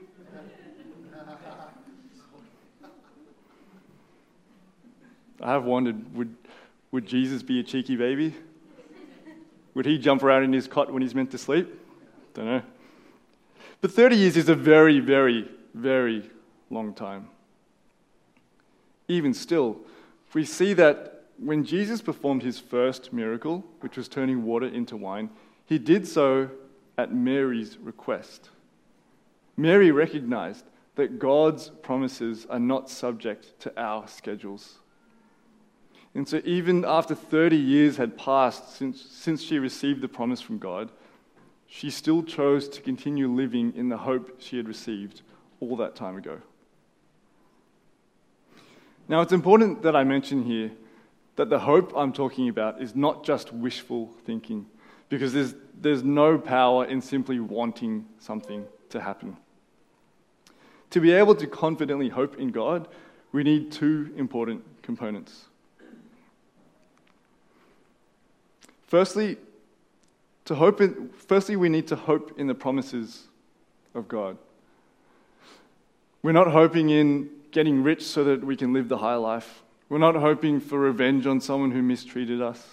I 5.42 5.52
have 5.52 5.64
wondered 5.64 6.16
would, 6.16 6.34
would 6.90 7.06
Jesus 7.06 7.42
be 7.42 7.60
a 7.60 7.62
cheeky 7.62 7.96
baby? 7.96 8.34
Would 9.74 9.86
he 9.86 9.98
jump 9.98 10.22
around 10.22 10.44
in 10.44 10.52
his 10.52 10.66
cot 10.66 10.92
when 10.92 11.02
he's 11.02 11.14
meant 11.14 11.30
to 11.30 11.38
sleep? 11.38 11.68
Don't 12.34 12.46
know. 12.46 12.62
But 13.80 13.92
30 13.92 14.16
years 14.16 14.36
is 14.36 14.48
a 14.48 14.54
very, 14.54 14.98
very, 14.98 15.48
very 15.74 16.28
long 16.70 16.94
time. 16.94 17.28
Even 19.06 19.32
still, 19.32 19.78
we 20.34 20.44
see 20.44 20.72
that 20.74 21.24
when 21.38 21.64
Jesus 21.64 22.02
performed 22.02 22.42
his 22.42 22.58
first 22.58 23.12
miracle, 23.12 23.64
which 23.80 23.96
was 23.96 24.08
turning 24.08 24.44
water 24.44 24.66
into 24.66 24.96
wine, 24.96 25.30
he 25.66 25.78
did 25.78 26.06
so 26.06 26.50
at 26.96 27.14
Mary's 27.14 27.78
request. 27.78 28.50
Mary 29.56 29.90
recognized 29.90 30.64
that 30.96 31.18
God's 31.18 31.68
promises 31.68 32.46
are 32.50 32.58
not 32.58 32.90
subject 32.90 33.58
to 33.60 33.80
our 33.80 34.08
schedules. 34.08 34.78
And 36.14 36.28
so, 36.28 36.40
even 36.44 36.84
after 36.84 37.14
30 37.14 37.56
years 37.56 37.96
had 37.96 38.16
passed 38.16 38.76
since, 38.76 39.00
since 39.00 39.42
she 39.42 39.58
received 39.58 40.00
the 40.00 40.08
promise 40.08 40.40
from 40.40 40.58
God, 40.58 40.90
she 41.66 41.90
still 41.90 42.22
chose 42.22 42.68
to 42.70 42.80
continue 42.80 43.28
living 43.28 43.74
in 43.76 43.88
the 43.88 43.98
hope 43.98 44.40
she 44.40 44.56
had 44.56 44.66
received 44.66 45.22
all 45.60 45.76
that 45.76 45.94
time 45.94 46.16
ago. 46.16 46.38
Now, 49.06 49.20
it's 49.20 49.32
important 49.32 49.82
that 49.82 49.94
I 49.94 50.04
mention 50.04 50.44
here 50.44 50.70
that 51.36 51.50
the 51.50 51.58
hope 51.60 51.92
I'm 51.96 52.12
talking 52.12 52.48
about 52.48 52.82
is 52.82 52.96
not 52.96 53.24
just 53.24 53.52
wishful 53.52 54.12
thinking, 54.24 54.66
because 55.08 55.32
there's, 55.32 55.54
there's 55.80 56.02
no 56.02 56.36
power 56.36 56.84
in 56.84 57.00
simply 57.00 57.38
wanting 57.38 58.06
something 58.18 58.64
to 58.90 59.00
happen. 59.00 59.36
To 60.90 61.00
be 61.00 61.12
able 61.12 61.34
to 61.36 61.46
confidently 61.46 62.08
hope 62.08 62.38
in 62.38 62.50
God, 62.50 62.88
we 63.32 63.42
need 63.44 63.70
two 63.70 64.12
important 64.16 64.64
components. 64.82 65.46
Firstly, 68.88 69.36
to 70.46 70.54
hope 70.54 70.80
in, 70.80 71.10
firstly, 71.28 71.56
we 71.56 71.68
need 71.68 71.86
to 71.88 71.96
hope 71.96 72.38
in 72.38 72.46
the 72.46 72.54
promises 72.54 73.24
of 73.94 74.08
God. 74.08 74.38
We're 76.22 76.32
not 76.32 76.50
hoping 76.50 76.88
in 76.88 77.28
getting 77.50 77.82
rich 77.82 78.02
so 78.02 78.24
that 78.24 78.42
we 78.42 78.56
can 78.56 78.72
live 78.72 78.88
the 78.88 78.96
high 78.96 79.14
life. 79.14 79.62
We're 79.90 79.98
not 79.98 80.16
hoping 80.16 80.58
for 80.58 80.78
revenge 80.78 81.26
on 81.26 81.40
someone 81.40 81.70
who 81.70 81.82
mistreated 81.82 82.40
us. 82.40 82.66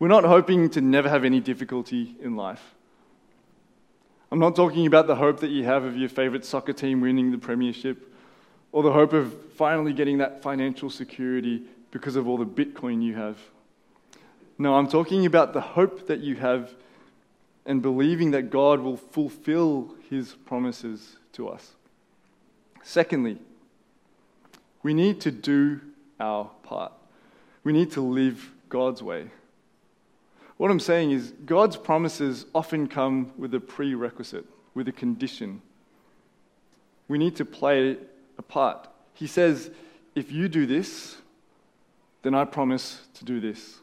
We're 0.00 0.08
not 0.08 0.24
hoping 0.24 0.70
to 0.70 0.80
never 0.80 1.08
have 1.08 1.24
any 1.24 1.38
difficulty 1.38 2.16
in 2.20 2.34
life. 2.34 2.74
I'm 4.32 4.40
not 4.40 4.56
talking 4.56 4.86
about 4.86 5.06
the 5.06 5.14
hope 5.14 5.38
that 5.38 5.50
you 5.50 5.64
have 5.64 5.84
of 5.84 5.96
your 5.96 6.08
favorite 6.08 6.44
soccer 6.44 6.72
team 6.72 7.00
winning 7.00 7.30
the 7.30 7.38
premiership 7.38 8.12
or 8.72 8.82
the 8.82 8.92
hope 8.92 9.12
of 9.12 9.32
finally 9.52 9.92
getting 9.92 10.18
that 10.18 10.42
financial 10.42 10.90
security 10.90 11.62
because 11.92 12.16
of 12.16 12.26
all 12.26 12.36
the 12.36 12.44
Bitcoin 12.44 13.02
you 13.02 13.14
have. 13.14 13.38
No, 14.58 14.74
I'm 14.74 14.88
talking 14.88 15.26
about 15.26 15.52
the 15.52 15.60
hope 15.60 16.06
that 16.06 16.20
you 16.20 16.36
have 16.36 16.74
and 17.66 17.82
believing 17.82 18.30
that 18.30 18.50
God 18.50 18.80
will 18.80 18.96
fulfill 18.96 19.94
his 20.08 20.32
promises 20.32 21.16
to 21.32 21.48
us. 21.48 21.72
Secondly, 22.82 23.38
we 24.82 24.94
need 24.94 25.20
to 25.22 25.30
do 25.30 25.80
our 26.20 26.50
part. 26.62 26.92
We 27.64 27.72
need 27.72 27.90
to 27.92 28.00
live 28.00 28.50
God's 28.68 29.02
way. 29.02 29.30
What 30.56 30.70
I'm 30.70 30.80
saying 30.80 31.10
is, 31.10 31.32
God's 31.44 31.76
promises 31.76 32.46
often 32.54 32.86
come 32.86 33.32
with 33.36 33.52
a 33.54 33.60
prerequisite, 33.60 34.46
with 34.74 34.88
a 34.88 34.92
condition. 34.92 35.60
We 37.08 37.18
need 37.18 37.36
to 37.36 37.44
play 37.44 37.98
a 38.38 38.42
part. 38.42 38.88
He 39.12 39.26
says, 39.26 39.70
if 40.14 40.32
you 40.32 40.48
do 40.48 40.64
this, 40.64 41.16
then 42.22 42.34
I 42.34 42.44
promise 42.44 43.02
to 43.14 43.24
do 43.24 43.38
this. 43.38 43.80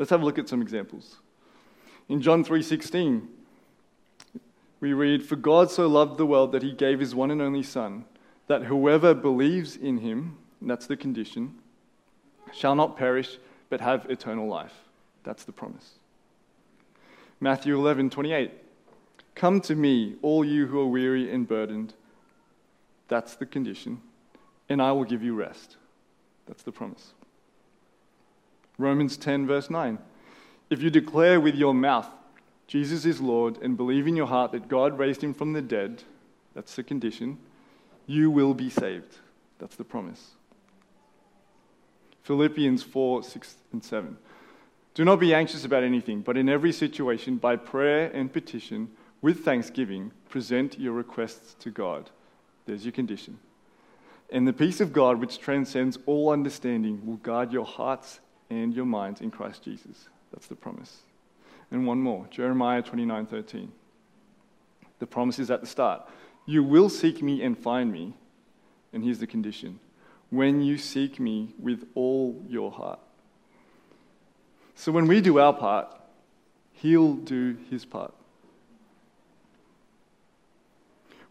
Let's 0.00 0.08
have 0.08 0.22
a 0.22 0.24
look 0.24 0.38
at 0.38 0.48
some 0.48 0.62
examples. 0.62 1.18
In 2.08 2.22
John 2.22 2.42
3:16, 2.42 3.28
we 4.80 4.94
read, 4.94 5.22
"For 5.22 5.36
God 5.36 5.70
so 5.70 5.86
loved 5.86 6.16
the 6.16 6.24
world 6.24 6.52
that 6.52 6.62
he 6.62 6.72
gave 6.72 7.00
his 7.00 7.14
one 7.14 7.30
and 7.30 7.42
only 7.42 7.62
son, 7.62 8.06
that 8.46 8.64
whoever 8.64 9.12
believes 9.12 9.76
in 9.76 9.98
him, 9.98 10.38
that's 10.62 10.86
the 10.86 10.96
condition, 10.96 11.58
shall 12.50 12.74
not 12.74 12.96
perish 12.96 13.36
but 13.68 13.82
have 13.82 14.10
eternal 14.10 14.48
life." 14.48 14.88
That's 15.22 15.44
the 15.44 15.52
promise. 15.52 15.98
Matthew 17.38 17.76
11:28, 17.76 18.52
"Come 19.34 19.60
to 19.60 19.74
me, 19.74 20.16
all 20.22 20.46
you 20.46 20.68
who 20.68 20.80
are 20.80 20.86
weary 20.86 21.30
and 21.30 21.46
burdened." 21.46 21.92
That's 23.08 23.34
the 23.34 23.44
condition, 23.44 24.00
and 24.66 24.80
I 24.80 24.92
will 24.92 25.04
give 25.04 25.22
you 25.22 25.34
rest. 25.34 25.76
That's 26.46 26.62
the 26.62 26.72
promise. 26.72 27.12
Romans 28.80 29.16
10, 29.16 29.46
verse 29.46 29.70
9. 29.70 29.98
If 30.70 30.82
you 30.82 30.90
declare 30.90 31.40
with 31.40 31.54
your 31.54 31.74
mouth 31.74 32.08
Jesus 32.70 33.04
is 33.04 33.20
Lord 33.20 33.58
and 33.62 33.76
believe 33.76 34.06
in 34.06 34.14
your 34.14 34.28
heart 34.28 34.52
that 34.52 34.68
God 34.68 34.96
raised 34.96 35.24
him 35.24 35.34
from 35.34 35.54
the 35.54 35.60
dead, 35.60 36.04
that's 36.54 36.76
the 36.76 36.84
condition, 36.84 37.38
you 38.06 38.30
will 38.30 38.54
be 38.54 38.70
saved. 38.70 39.16
That's 39.58 39.74
the 39.74 39.82
promise. 39.82 40.34
Philippians 42.22 42.84
4, 42.84 43.24
6, 43.24 43.56
and 43.72 43.82
7. 43.82 44.16
Do 44.94 45.04
not 45.04 45.18
be 45.18 45.34
anxious 45.34 45.64
about 45.64 45.82
anything, 45.82 46.20
but 46.20 46.36
in 46.36 46.48
every 46.48 46.70
situation, 46.70 47.38
by 47.38 47.56
prayer 47.56 48.08
and 48.14 48.32
petition, 48.32 48.92
with 49.20 49.44
thanksgiving, 49.44 50.12
present 50.28 50.78
your 50.78 50.92
requests 50.92 51.54
to 51.54 51.70
God. 51.70 52.08
There's 52.66 52.84
your 52.84 52.92
condition. 52.92 53.40
And 54.30 54.46
the 54.46 54.52
peace 54.52 54.80
of 54.80 54.92
God, 54.92 55.18
which 55.18 55.40
transcends 55.40 55.98
all 56.06 56.30
understanding, 56.30 57.04
will 57.04 57.16
guard 57.16 57.52
your 57.52 57.66
hearts 57.66 58.20
and 58.50 58.74
your 58.74 58.84
minds 58.84 59.20
in 59.20 59.30
Christ 59.30 59.62
Jesus. 59.62 60.08
That's 60.32 60.46
the 60.46 60.56
promise. 60.56 60.98
And 61.70 61.86
one 61.86 62.00
more, 62.00 62.26
Jeremiah 62.30 62.82
29:13. 62.82 63.70
The 64.98 65.06
promise 65.06 65.38
is 65.38 65.50
at 65.50 65.60
the 65.60 65.66
start. 65.66 66.08
You 66.46 66.62
will 66.62 66.88
seek 66.88 67.22
me 67.22 67.42
and 67.42 67.56
find 67.56 67.90
me. 67.92 68.16
And 68.92 69.04
here's 69.04 69.20
the 69.20 69.26
condition. 69.26 69.78
When 70.30 70.62
you 70.62 70.78
seek 70.78 71.18
me 71.20 71.54
with 71.58 71.88
all 71.94 72.44
your 72.48 72.70
heart. 72.70 73.00
So 74.74 74.92
when 74.92 75.06
we 75.06 75.20
do 75.20 75.38
our 75.38 75.52
part, 75.52 75.94
he'll 76.72 77.14
do 77.14 77.56
his 77.70 77.84
part. 77.84 78.14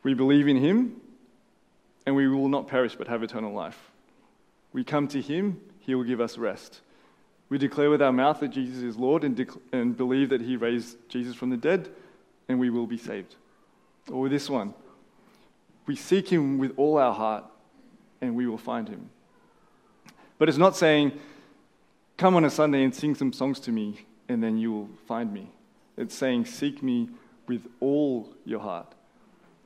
We 0.03 0.13
believe 0.13 0.47
in 0.47 0.57
him, 0.57 1.01
and 2.05 2.15
we 2.15 2.27
will 2.27 2.49
not 2.49 2.67
perish 2.67 2.95
but 2.95 3.07
have 3.07 3.23
eternal 3.23 3.53
life. 3.53 3.91
We 4.71 4.83
come 4.83 5.07
to 5.09 5.21
him, 5.21 5.59
he 5.79 5.95
will 5.95 6.03
give 6.03 6.21
us 6.21 6.37
rest. 6.37 6.81
We 7.49 7.57
declare 7.57 7.89
with 7.89 8.01
our 8.01 8.13
mouth 8.13 8.39
that 8.41 8.49
Jesus 8.49 8.83
is 8.83 8.95
Lord 8.95 9.23
and, 9.23 9.35
dec- 9.35 9.59
and 9.73 9.97
believe 9.97 10.29
that 10.29 10.41
He 10.41 10.55
raised 10.55 10.97
Jesus 11.09 11.35
from 11.35 11.49
the 11.49 11.57
dead, 11.57 11.89
and 12.47 12.59
we 12.59 12.69
will 12.69 12.87
be 12.87 12.97
saved. 12.97 13.35
Or 14.11 14.21
with 14.21 14.31
this 14.31 14.49
one, 14.49 14.73
we 15.85 15.95
seek 15.95 16.29
Him 16.29 16.59
with 16.59 16.73
all 16.77 16.97
our 16.97 17.13
heart, 17.13 17.43
and 18.21 18.35
we 18.35 18.45
will 18.45 18.57
find 18.57 18.87
Him. 18.87 19.09
But 20.37 20.47
it's 20.47 20.57
not 20.57 20.75
saying, 20.75 21.13
come 22.17 22.35
on 22.35 22.45
a 22.45 22.49
Sunday 22.49 22.83
and 22.83 22.93
sing 22.93 23.15
some 23.15 23.33
songs 23.33 23.59
to 23.61 23.71
me, 23.71 24.05
and 24.27 24.43
then 24.43 24.57
you 24.57 24.71
will 24.71 24.89
find 25.07 25.33
me. 25.33 25.49
It's 25.97 26.15
saying, 26.15 26.45
seek 26.45 26.83
me 26.83 27.09
with 27.47 27.67
all 27.79 28.33
your 28.45 28.59
heart. 28.59 28.93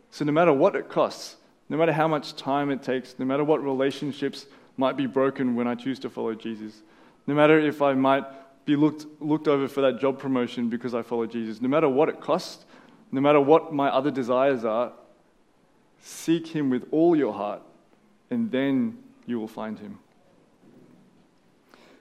So 0.10 0.24
no 0.24 0.32
matter 0.32 0.54
what 0.54 0.76
it 0.76 0.90
costs, 0.90 1.36
no 1.70 1.78
matter 1.78 1.92
how 1.92 2.08
much 2.08 2.36
time 2.36 2.72
it 2.72 2.82
takes, 2.82 3.16
no 3.20 3.26
matter 3.26 3.44
what 3.44 3.64
relationships 3.64 4.46
might 4.78 4.96
be 4.96 5.06
broken 5.06 5.56
when 5.56 5.68
I 5.68 5.76
choose 5.76 6.00
to 6.00 6.10
follow 6.10 6.34
Jesus, 6.34 6.82
no 7.28 7.34
matter 7.34 7.60
if 7.60 7.82
I 7.82 7.94
might 7.94 8.26
be 8.66 8.76
looked, 8.76 9.06
looked 9.22 9.48
over 9.48 9.68
for 9.68 9.82
that 9.82 10.00
job 10.00 10.20
promotion 10.20 10.70
because 10.70 10.94
I 10.94 11.02
follow 11.02 11.26
Jesus, 11.26 11.62
no 11.62 11.68
matter 11.68 11.90
what 11.90 12.10
it 12.10 12.22
costs, 12.22 12.66
no 13.12 13.22
matter 13.22 13.40
what 13.40 13.74
my 13.74 13.90
other 13.90 14.12
desires 14.12 14.66
are, 14.66 14.92
seek 16.02 16.48
Him 16.48 16.70
with 16.70 16.88
all 16.92 17.16
your 17.16 17.34
heart, 17.34 17.62
and 18.30 18.52
then 18.52 18.98
you 19.26 19.40
will 19.40 19.48
find 19.48 19.80
Him. 19.80 20.00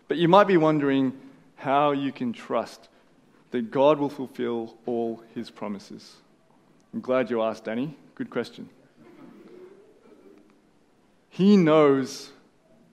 But 0.08 0.16
you 0.16 0.28
might 0.28 0.46
be 0.46 0.56
wondering 0.56 1.12
how 1.56 1.92
you 1.92 2.12
can 2.12 2.32
trust 2.32 2.88
that 3.50 3.70
God 3.70 3.98
will 3.98 4.08
fulfill 4.08 4.74
all 4.86 5.22
His 5.34 5.50
promises. 5.50 6.16
I'm 6.92 7.00
glad 7.00 7.30
you 7.30 7.42
asked, 7.42 7.64
Danny. 7.64 7.96
Good 8.14 8.30
question. 8.30 8.68
He 11.28 11.56
knows 11.56 12.30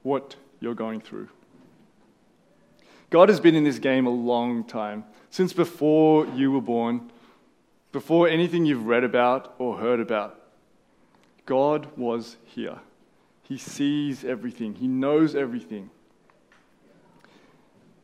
what 0.03 0.35
you're 0.59 0.75
going 0.75 1.01
through. 1.01 1.29
God 3.09 3.29
has 3.29 3.39
been 3.39 3.55
in 3.55 3.63
this 3.63 3.79
game 3.79 4.05
a 4.05 4.11
long 4.11 4.63
time, 4.63 5.03
since 5.29 5.51
before 5.51 6.27
you 6.27 6.51
were 6.51 6.61
born, 6.61 7.11
before 7.91 8.27
anything 8.27 8.65
you've 8.65 8.85
read 8.85 9.03
about 9.03 9.55
or 9.57 9.77
heard 9.77 9.99
about. 9.99 10.39
God 11.45 11.87
was 11.97 12.37
here. 12.45 12.77
He 13.41 13.57
sees 13.57 14.23
everything, 14.23 14.75
He 14.75 14.87
knows 14.87 15.35
everything. 15.35 15.89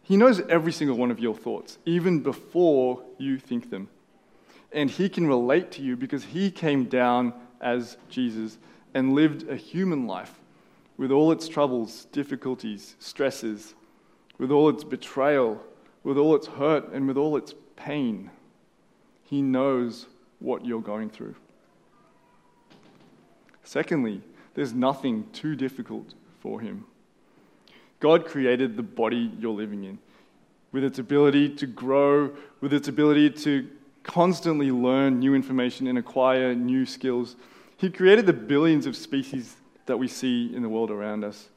He 0.01 0.17
knows 0.17 0.39
every 0.49 0.71
single 0.71 0.97
one 0.97 1.09
of 1.09 1.19
your 1.19 1.33
thoughts, 1.33 1.79
even 1.85 2.19
before 2.19 3.01
you 3.17 3.39
think 3.39 3.71
them. 3.71 3.89
And 4.71 4.89
He 4.89 5.09
can 5.09 5.27
relate 5.27 5.71
to 5.73 5.81
you 5.81 5.95
because 5.95 6.23
He 6.23 6.49
came 6.49 6.85
down 6.85 7.33
as 7.61 7.97
Jesus 8.09 8.57
and 8.93 9.13
lived 9.13 9.47
a 9.49 9.55
human 9.55 10.07
life 10.07 10.39
with 10.97 11.11
all 11.11 11.31
its 11.31 11.47
troubles, 11.47 12.05
difficulties, 12.11 12.95
stresses, 12.99 13.75
with 14.37 14.51
all 14.51 14.69
its 14.69 14.83
betrayal, 14.83 15.61
with 16.03 16.17
all 16.17 16.35
its 16.35 16.47
hurt, 16.47 16.91
and 16.91 17.07
with 17.07 17.17
all 17.17 17.37
its 17.37 17.53
pain. 17.75 18.29
He 19.23 19.41
knows 19.41 20.07
what 20.39 20.65
you're 20.65 20.81
going 20.81 21.09
through. 21.09 21.35
Secondly, 23.63 24.21
there's 24.53 24.73
nothing 24.73 25.27
too 25.33 25.55
difficult 25.55 26.13
for 26.39 26.61
him. 26.61 26.85
God 27.99 28.25
created 28.25 28.77
the 28.77 28.83
body 28.83 29.31
you're 29.39 29.51
living 29.51 29.83
in 29.83 29.97
with 30.71 30.83
its 30.83 30.99
ability 30.99 31.49
to 31.55 31.65
grow, 31.65 32.31
with 32.59 32.73
its 32.73 32.89
ability 32.89 33.29
to 33.29 33.67
constantly 34.03 34.71
learn 34.71 35.19
new 35.19 35.33
information 35.33 35.87
and 35.87 35.97
acquire 35.97 36.53
new 36.53 36.85
skills. 36.85 37.37
He 37.77 37.89
created 37.89 38.25
the 38.25 38.33
billions 38.33 38.85
of 38.85 38.95
species 38.95 39.55
that 39.85 39.97
we 39.97 40.07
see 40.07 40.53
in 40.53 40.61
the 40.61 40.69
world 40.69 40.91
around 40.91 41.23
us. 41.23 41.49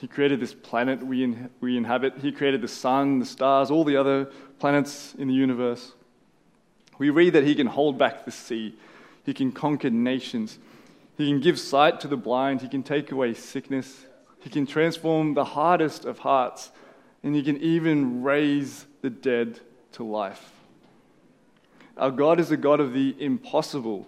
He 0.00 0.08
created 0.08 0.40
this 0.40 0.54
planet 0.54 1.04
we, 1.04 1.22
in, 1.22 1.50
we 1.60 1.76
inhabit. 1.76 2.14
He 2.22 2.32
created 2.32 2.62
the 2.62 2.68
sun, 2.68 3.18
the 3.18 3.26
stars, 3.26 3.70
all 3.70 3.84
the 3.84 3.96
other 3.96 4.30
planets 4.58 5.14
in 5.18 5.28
the 5.28 5.34
universe. 5.34 5.92
We 6.96 7.10
read 7.10 7.34
that 7.34 7.44
He 7.44 7.54
can 7.54 7.66
hold 7.66 7.98
back 7.98 8.24
the 8.24 8.30
sea, 8.30 8.74
He 9.24 9.34
can 9.34 9.52
conquer 9.52 9.90
nations, 9.90 10.58
He 11.18 11.28
can 11.28 11.40
give 11.40 11.58
sight 11.58 12.00
to 12.00 12.08
the 12.08 12.16
blind, 12.16 12.62
He 12.62 12.68
can 12.68 12.82
take 12.82 13.12
away 13.12 13.34
sickness, 13.34 14.06
He 14.38 14.48
can 14.48 14.64
transform 14.64 15.34
the 15.34 15.44
hardest 15.44 16.06
of 16.06 16.20
hearts, 16.20 16.70
and 17.22 17.34
He 17.34 17.42
can 17.42 17.58
even 17.58 18.22
raise 18.22 18.86
the 19.02 19.10
dead 19.10 19.60
to 19.92 20.02
life. 20.02 20.50
Our 21.98 22.10
God 22.10 22.40
is 22.40 22.50
a 22.50 22.56
God 22.56 22.80
of 22.80 22.94
the 22.94 23.14
impossible, 23.18 24.06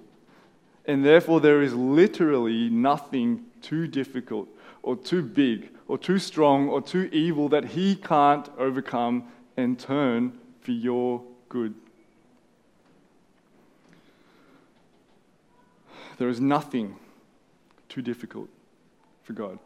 and 0.87 1.05
therefore 1.05 1.40
there 1.40 1.61
is 1.61 1.74
literally 1.74 2.70
nothing 2.70 3.44
too 3.61 3.87
difficult 3.87 4.48
or 4.83 4.96
too 4.96 5.22
big 5.22 5.68
or 5.92 5.98
too 5.98 6.18
strong 6.18 6.70
or 6.70 6.81
too 6.81 7.11
evil 7.12 7.50
that 7.50 7.66
he 7.66 7.94
can't 7.94 8.48
overcome 8.57 9.24
and 9.59 9.78
turn 9.78 10.33
for 10.62 10.70
your 10.70 11.22
good. 11.50 11.74
There 16.16 16.31
is 16.31 16.40
nothing 16.40 16.96
too 17.90 18.00
difficult 18.00 18.48
for 19.22 19.35
God. 19.35 19.59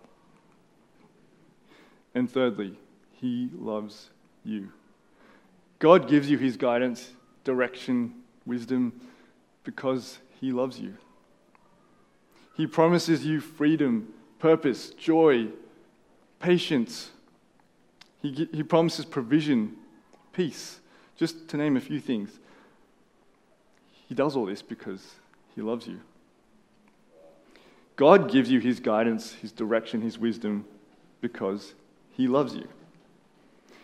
And 2.13 2.29
thirdly, 2.29 2.77
he 3.13 3.49
loves 3.57 4.11
you. 4.45 4.73
God 5.79 6.09
gives 6.09 6.29
you 6.29 6.39
his 6.39 6.57
guidance, 6.57 7.09
direction, 7.45 8.13
wisdom 8.45 9.01
because 9.63 10.19
he 10.41 10.51
loves 10.51 10.81
you. 10.81 10.97
He 12.57 12.67
promises 12.67 13.25
you 13.25 13.39
freedom 13.39 14.13
purpose, 14.41 14.91
joy, 14.91 15.51
patience. 16.41 17.11
He, 18.23 18.49
he 18.53 18.63
promises 18.63 19.05
provision, 19.05 19.77
peace, 20.33 20.81
just 21.17 21.49
to 21.49 21.57
name 21.57 21.77
a 21.77 21.81
few 21.81 22.01
things. 22.01 22.31
He 24.09 24.15
does 24.15 24.37
all 24.37 24.47
this 24.47 24.63
because 24.63 25.15
he 25.55 25.63
loves 25.63 25.87
you. 25.87 26.01
God 27.97 28.31
gives 28.31 28.51
you 28.51 28.61
his 28.61 28.79
guidance, 28.79 29.33
his 29.33 29.53
direction, 29.53 30.03
his 30.03 30.19
wisdom 30.19 30.67
because 31.21 31.75
he 32.13 32.29
loves 32.29 32.55
you. 32.55 32.69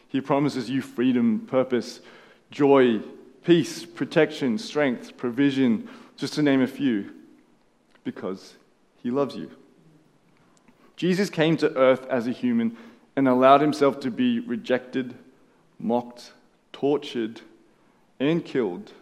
He 0.08 0.20
promises 0.20 0.68
you 0.68 0.82
freedom, 0.82 1.46
purpose, 1.46 2.00
joy, 2.50 3.00
peace, 3.44 3.84
protection, 3.84 4.58
strength, 4.58 5.16
provision, 5.16 5.88
just 6.16 6.34
to 6.34 6.42
name 6.42 6.60
a 6.60 6.66
few, 6.66 7.12
because 8.04 8.54
he 9.02 9.10
loves 9.10 9.34
you. 9.34 9.50
Jesus 10.96 11.30
came 11.30 11.56
to 11.58 11.74
earth 11.76 12.06
as 12.06 12.26
a 12.26 12.32
human 12.32 12.76
and 13.16 13.28
allowed 13.28 13.60
himself 13.60 14.00
to 14.00 14.10
be 14.10 14.40
rejected, 14.40 15.14
mocked, 15.78 16.32
tortured, 16.72 17.40
and 18.20 18.44
killed. 18.44 18.92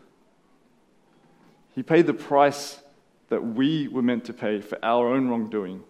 He 1.74 1.82
paid 1.82 2.06
the 2.06 2.14
price 2.14 2.80
that 3.28 3.44
we 3.44 3.88
were 3.88 4.02
meant 4.02 4.24
to 4.24 4.32
pay 4.32 4.60
for 4.60 4.78
our 4.82 5.08
own 5.08 5.28
wrongdoing 5.28 5.82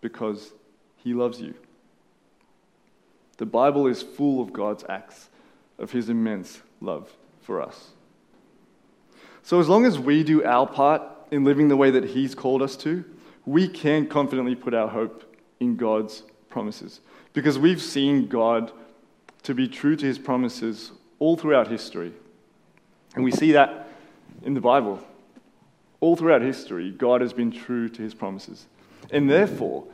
because 0.00 0.52
he 0.96 1.14
loves 1.14 1.40
you. 1.40 1.54
The 3.38 3.46
Bible 3.46 3.86
is 3.86 4.02
full 4.02 4.40
of 4.40 4.52
God's 4.52 4.84
acts 4.88 5.28
of 5.78 5.90
his 5.90 6.08
immense 6.08 6.60
love 6.80 7.12
for 7.42 7.60
us. 7.60 7.90
So, 9.42 9.60
as 9.60 9.68
long 9.68 9.84
as 9.84 9.98
we 9.98 10.24
do 10.24 10.42
our 10.44 10.66
part 10.66 11.02
in 11.30 11.44
living 11.44 11.68
the 11.68 11.76
way 11.76 11.90
that 11.90 12.04
he's 12.04 12.34
called 12.34 12.62
us 12.62 12.76
to, 12.78 13.04
we 13.44 13.68
can 13.68 14.06
confidently 14.06 14.54
put 14.54 14.74
our 14.74 14.88
hope 14.88 15.22
in 15.60 15.76
God's 15.76 16.22
promises. 16.48 17.00
Because 17.32 17.58
we've 17.58 17.82
seen 17.82 18.28
God 18.28 18.72
to 19.42 19.54
be 19.54 19.68
true 19.68 19.96
to 19.96 20.06
his 20.06 20.18
promises 20.18 20.92
all 21.18 21.36
throughout 21.36 21.68
history. 21.68 22.12
And 23.14 23.24
we 23.24 23.30
see 23.30 23.52
that 23.52 23.88
in 24.42 24.54
the 24.54 24.60
Bible. 24.60 25.00
All 26.00 26.16
throughout 26.16 26.42
history, 26.42 26.90
God 26.90 27.20
has 27.20 27.32
been 27.32 27.50
true 27.50 27.88
to 27.88 28.02
his 28.02 28.14
promises. 28.14 28.66
And 29.10 29.30
therefore, 29.30 29.84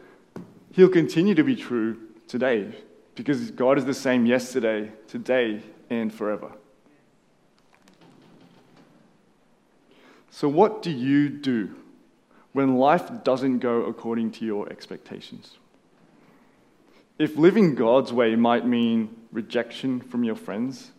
he'll 0.72 0.88
continue 0.88 1.35
to 1.35 1.44
be 1.44 1.55
true 1.55 1.98
today 2.27 2.75
because 3.14 3.51
God 3.51 3.79
is 3.79 3.85
the 3.85 3.94
same 3.94 4.27
yesterday, 4.27 4.90
today, 5.07 5.62
and 5.90 6.12
forever. 6.12 6.51
So, 10.31 10.48
what 10.48 10.83
do 10.83 10.90
you 10.90 11.29
do 11.29 11.77
when 12.53 12.77
life 12.77 13.25
doesn't 13.25 13.59
go 13.59 13.85
according 13.85 14.31
to 14.33 14.45
your 14.45 14.69
expectations. 14.69 15.57
If 17.19 17.37
living 17.37 17.75
God's 17.75 18.12
way 18.12 18.37
might 18.37 18.67
mean 18.67 19.15
rejection 19.31 20.01
from 20.01 20.25
your 20.25 20.35
friends 20.35 20.91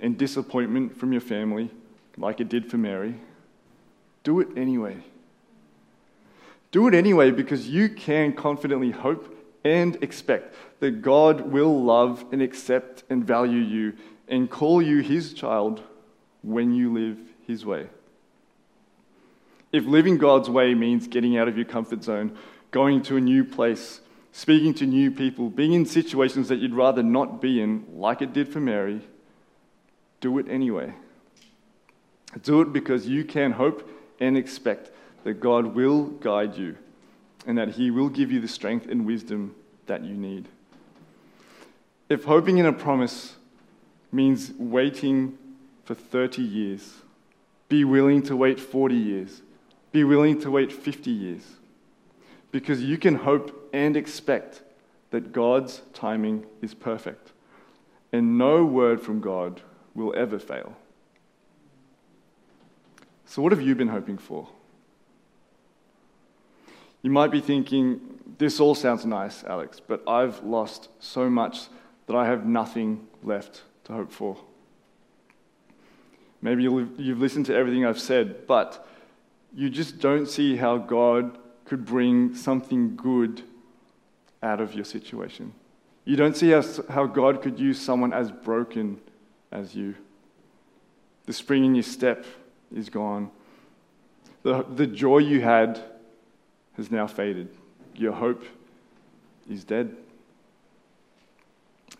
and 0.00 0.16
disappointment 0.16 0.96
from 0.96 1.12
your 1.12 1.20
family, 1.20 1.70
like 2.16 2.40
it 2.40 2.48
did 2.48 2.70
for 2.70 2.78
Mary, 2.78 3.14
do 4.24 4.40
it 4.40 4.48
anyway. 4.56 4.96
Do 6.70 6.86
it 6.88 6.94
anyway 6.94 7.30
because 7.30 7.68
you 7.68 7.88
can 7.88 8.32
confidently 8.32 8.90
hope 8.90 9.34
and 9.64 10.02
expect 10.02 10.54
that 10.80 11.02
God 11.02 11.52
will 11.52 11.82
love 11.82 12.24
and 12.32 12.42
accept 12.42 13.04
and 13.10 13.24
value 13.24 13.60
you 13.60 13.94
and 14.28 14.50
call 14.50 14.82
you 14.82 15.00
his 15.00 15.32
child 15.32 15.82
when 16.42 16.74
you 16.74 16.92
live 16.92 17.18
his 17.46 17.64
way. 17.64 17.88
If 19.70 19.84
living 19.84 20.16
God's 20.16 20.48
way 20.48 20.74
means 20.74 21.06
getting 21.06 21.36
out 21.36 21.48
of 21.48 21.56
your 21.56 21.66
comfort 21.66 22.02
zone, 22.02 22.36
going 22.70 23.02
to 23.02 23.16
a 23.16 23.20
new 23.20 23.44
place, 23.44 24.00
speaking 24.32 24.72
to 24.74 24.86
new 24.86 25.10
people, 25.10 25.50
being 25.50 25.74
in 25.74 25.84
situations 25.84 26.48
that 26.48 26.56
you'd 26.56 26.74
rather 26.74 27.02
not 27.02 27.42
be 27.42 27.60
in, 27.60 27.84
like 27.92 28.22
it 28.22 28.32
did 28.32 28.48
for 28.48 28.60
Mary, 28.60 29.02
do 30.20 30.38
it 30.38 30.46
anyway. 30.48 30.94
Do 32.42 32.60
it 32.62 32.72
because 32.72 33.06
you 33.06 33.24
can 33.24 33.52
hope 33.52 33.88
and 34.20 34.36
expect 34.36 34.90
that 35.24 35.34
God 35.34 35.74
will 35.74 36.04
guide 36.04 36.56
you 36.56 36.76
and 37.46 37.56
that 37.58 37.70
He 37.70 37.90
will 37.90 38.08
give 38.08 38.32
you 38.32 38.40
the 38.40 38.48
strength 38.48 38.86
and 38.88 39.06
wisdom 39.06 39.54
that 39.86 40.04
you 40.04 40.14
need. 40.14 40.48
If 42.08 42.24
hoping 42.24 42.58
in 42.58 42.66
a 42.66 42.72
promise 42.72 43.36
means 44.10 44.52
waiting 44.58 45.36
for 45.84 45.94
30 45.94 46.42
years, 46.42 46.94
be 47.68 47.84
willing 47.84 48.22
to 48.22 48.36
wait 48.36 48.58
40 48.58 48.94
years 48.94 49.42
be 49.98 50.04
willing 50.04 50.40
to 50.40 50.48
wait 50.48 50.70
50 50.70 51.10
years 51.10 51.42
because 52.52 52.80
you 52.84 52.96
can 52.96 53.16
hope 53.16 53.68
and 53.72 53.96
expect 53.96 54.62
that 55.10 55.32
God's 55.32 55.82
timing 55.92 56.46
is 56.62 56.72
perfect 56.72 57.32
and 58.12 58.38
no 58.38 58.64
word 58.64 59.00
from 59.00 59.20
God 59.20 59.60
will 59.96 60.14
ever 60.16 60.38
fail. 60.38 60.76
So, 63.26 63.42
what 63.42 63.50
have 63.50 63.60
you 63.60 63.74
been 63.74 63.88
hoping 63.88 64.18
for? 64.18 64.48
You 67.02 67.10
might 67.10 67.32
be 67.32 67.40
thinking, 67.40 68.00
this 68.38 68.60
all 68.60 68.76
sounds 68.76 69.04
nice, 69.04 69.42
Alex, 69.42 69.80
but 69.80 70.08
I've 70.08 70.44
lost 70.44 70.90
so 71.00 71.28
much 71.28 71.66
that 72.06 72.14
I 72.14 72.24
have 72.26 72.46
nothing 72.46 73.08
left 73.24 73.62
to 73.84 73.94
hope 73.94 74.12
for. 74.12 74.36
Maybe 76.40 76.62
you've 76.62 77.18
listened 77.18 77.46
to 77.46 77.54
everything 77.54 77.84
I've 77.84 78.00
said, 78.00 78.46
but 78.46 78.86
you 79.54 79.70
just 79.70 79.98
don't 79.98 80.26
see 80.26 80.56
how 80.56 80.78
God 80.78 81.38
could 81.64 81.84
bring 81.84 82.34
something 82.34 82.96
good 82.96 83.42
out 84.42 84.60
of 84.60 84.74
your 84.74 84.84
situation. 84.84 85.52
You 86.04 86.16
don't 86.16 86.36
see 86.36 86.50
how, 86.50 86.62
how 86.88 87.06
God 87.06 87.42
could 87.42 87.58
use 87.58 87.80
someone 87.80 88.12
as 88.12 88.30
broken 88.30 88.98
as 89.52 89.74
you. 89.74 89.94
The 91.26 91.32
spring 91.32 91.64
in 91.64 91.74
your 91.74 91.82
step 91.82 92.24
is 92.74 92.88
gone. 92.88 93.30
The, 94.42 94.64
the 94.74 94.86
joy 94.86 95.18
you 95.18 95.40
had 95.40 95.82
has 96.76 96.90
now 96.90 97.06
faded. 97.06 97.48
Your 97.94 98.12
hope 98.12 98.44
is 99.50 99.64
dead. 99.64 99.94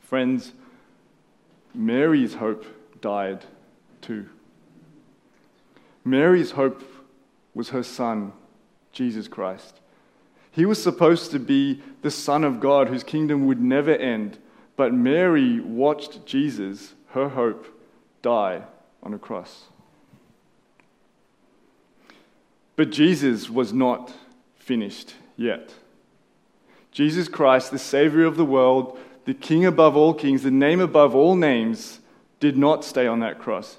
Friends, 0.00 0.52
Mary's 1.74 2.34
hope 2.34 2.64
died 3.00 3.44
too. 4.00 4.26
Mary's 6.04 6.52
hope 6.52 6.82
was 7.58 7.70
her 7.70 7.82
son, 7.82 8.32
Jesus 8.92 9.26
Christ. 9.26 9.80
He 10.52 10.64
was 10.64 10.80
supposed 10.80 11.32
to 11.32 11.40
be 11.40 11.82
the 12.02 12.10
Son 12.10 12.44
of 12.44 12.60
God 12.60 12.86
whose 12.88 13.02
kingdom 13.02 13.48
would 13.48 13.60
never 13.60 13.96
end, 13.96 14.38
but 14.76 14.94
Mary 14.94 15.58
watched 15.58 16.24
Jesus, 16.24 16.94
her 17.08 17.30
hope, 17.30 17.66
die 18.22 18.62
on 19.02 19.12
a 19.12 19.18
cross. 19.18 19.64
But 22.76 22.90
Jesus 22.90 23.50
was 23.50 23.72
not 23.72 24.12
finished 24.54 25.16
yet. 25.36 25.74
Jesus 26.92 27.26
Christ, 27.26 27.72
the 27.72 27.78
Savior 27.80 28.24
of 28.24 28.36
the 28.36 28.44
world, 28.44 28.96
the 29.24 29.34
King 29.34 29.66
above 29.66 29.96
all 29.96 30.14
kings, 30.14 30.44
the 30.44 30.52
name 30.52 30.78
above 30.78 31.12
all 31.12 31.34
names, 31.34 31.98
did 32.38 32.56
not 32.56 32.84
stay 32.84 33.08
on 33.08 33.18
that 33.18 33.40
cross. 33.40 33.78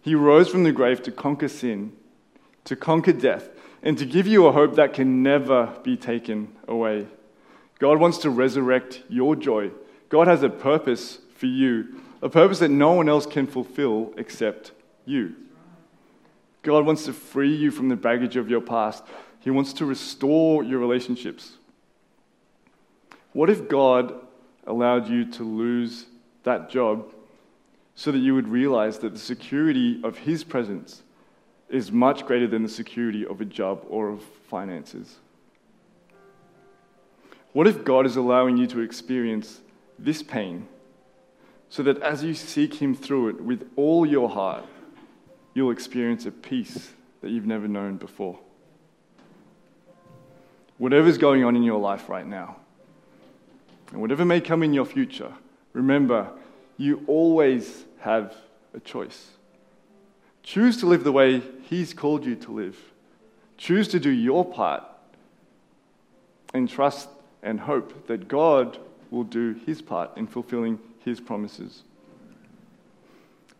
He 0.00 0.14
rose 0.14 0.48
from 0.48 0.64
the 0.64 0.72
grave 0.72 1.02
to 1.02 1.12
conquer 1.12 1.48
sin, 1.48 1.92
to 2.64 2.76
conquer 2.76 3.12
death, 3.12 3.50
and 3.82 3.98
to 3.98 4.06
give 4.06 4.26
you 4.26 4.46
a 4.46 4.52
hope 4.52 4.74
that 4.76 4.94
can 4.94 5.22
never 5.22 5.78
be 5.82 5.96
taken 5.96 6.56
away 6.66 7.06
God 7.78 8.00
wants 8.00 8.18
to 8.18 8.30
resurrect 8.30 9.02
your 9.08 9.36
joy. 9.36 9.70
God 10.08 10.26
has 10.26 10.42
a 10.42 10.50
purpose 10.50 11.18
for 11.36 11.46
you, 11.46 12.00
a 12.22 12.28
purpose 12.28 12.58
that 12.58 12.70
no 12.70 12.92
one 12.92 13.08
else 13.08 13.26
can 13.26 13.46
fulfill 13.46 14.12
except 14.16 14.72
you. 15.04 15.34
God 16.62 16.84
wants 16.84 17.04
to 17.04 17.12
free 17.12 17.54
you 17.54 17.70
from 17.70 17.88
the 17.88 17.96
baggage 17.96 18.36
of 18.36 18.50
your 18.50 18.60
past. 18.60 19.04
He 19.40 19.50
wants 19.50 19.72
to 19.74 19.86
restore 19.86 20.64
your 20.64 20.80
relationships. 20.80 21.52
What 23.32 23.48
if 23.48 23.68
God 23.68 24.14
allowed 24.66 25.08
you 25.08 25.30
to 25.32 25.44
lose 25.44 26.06
that 26.42 26.68
job 26.68 27.14
so 27.98 28.12
that 28.12 28.20
you 28.20 28.32
would 28.32 28.46
realize 28.46 29.00
that 29.00 29.12
the 29.12 29.18
security 29.18 30.00
of 30.04 30.18
His 30.18 30.44
presence 30.44 31.02
is 31.68 31.90
much 31.90 32.24
greater 32.24 32.46
than 32.46 32.62
the 32.62 32.68
security 32.68 33.26
of 33.26 33.40
a 33.40 33.44
job 33.44 33.84
or 33.88 34.08
of 34.08 34.22
finances? 34.48 35.16
What 37.52 37.66
if 37.66 37.82
God 37.82 38.06
is 38.06 38.14
allowing 38.14 38.56
you 38.56 38.68
to 38.68 38.82
experience 38.82 39.62
this 39.98 40.22
pain 40.22 40.68
so 41.70 41.82
that 41.82 42.00
as 42.00 42.22
you 42.22 42.34
seek 42.34 42.74
Him 42.74 42.94
through 42.94 43.30
it 43.30 43.40
with 43.40 43.68
all 43.74 44.06
your 44.06 44.28
heart, 44.28 44.64
you'll 45.54 45.72
experience 45.72 46.24
a 46.24 46.30
peace 46.30 46.92
that 47.20 47.30
you've 47.30 47.46
never 47.46 47.66
known 47.66 47.96
before? 47.96 48.38
Whatever's 50.76 51.18
going 51.18 51.42
on 51.42 51.56
in 51.56 51.64
your 51.64 51.80
life 51.80 52.08
right 52.08 52.28
now, 52.28 52.58
and 53.90 54.00
whatever 54.00 54.24
may 54.24 54.40
come 54.40 54.62
in 54.62 54.72
your 54.72 54.86
future, 54.86 55.32
remember, 55.72 56.30
you 56.76 57.02
always 57.08 57.86
have 58.00 58.34
a 58.74 58.80
choice. 58.80 59.30
Choose 60.42 60.78
to 60.78 60.86
live 60.86 61.04
the 61.04 61.12
way 61.12 61.42
He's 61.62 61.92
called 61.92 62.24
you 62.24 62.34
to 62.36 62.52
live. 62.52 62.78
Choose 63.56 63.88
to 63.88 64.00
do 64.00 64.10
your 64.10 64.44
part 64.44 64.84
and 66.54 66.68
trust 66.68 67.08
and 67.42 67.60
hope 67.60 68.06
that 68.06 68.28
God 68.28 68.78
will 69.10 69.24
do 69.24 69.54
His 69.66 69.82
part 69.82 70.16
in 70.16 70.26
fulfilling 70.26 70.78
His 71.04 71.20
promises. 71.20 71.82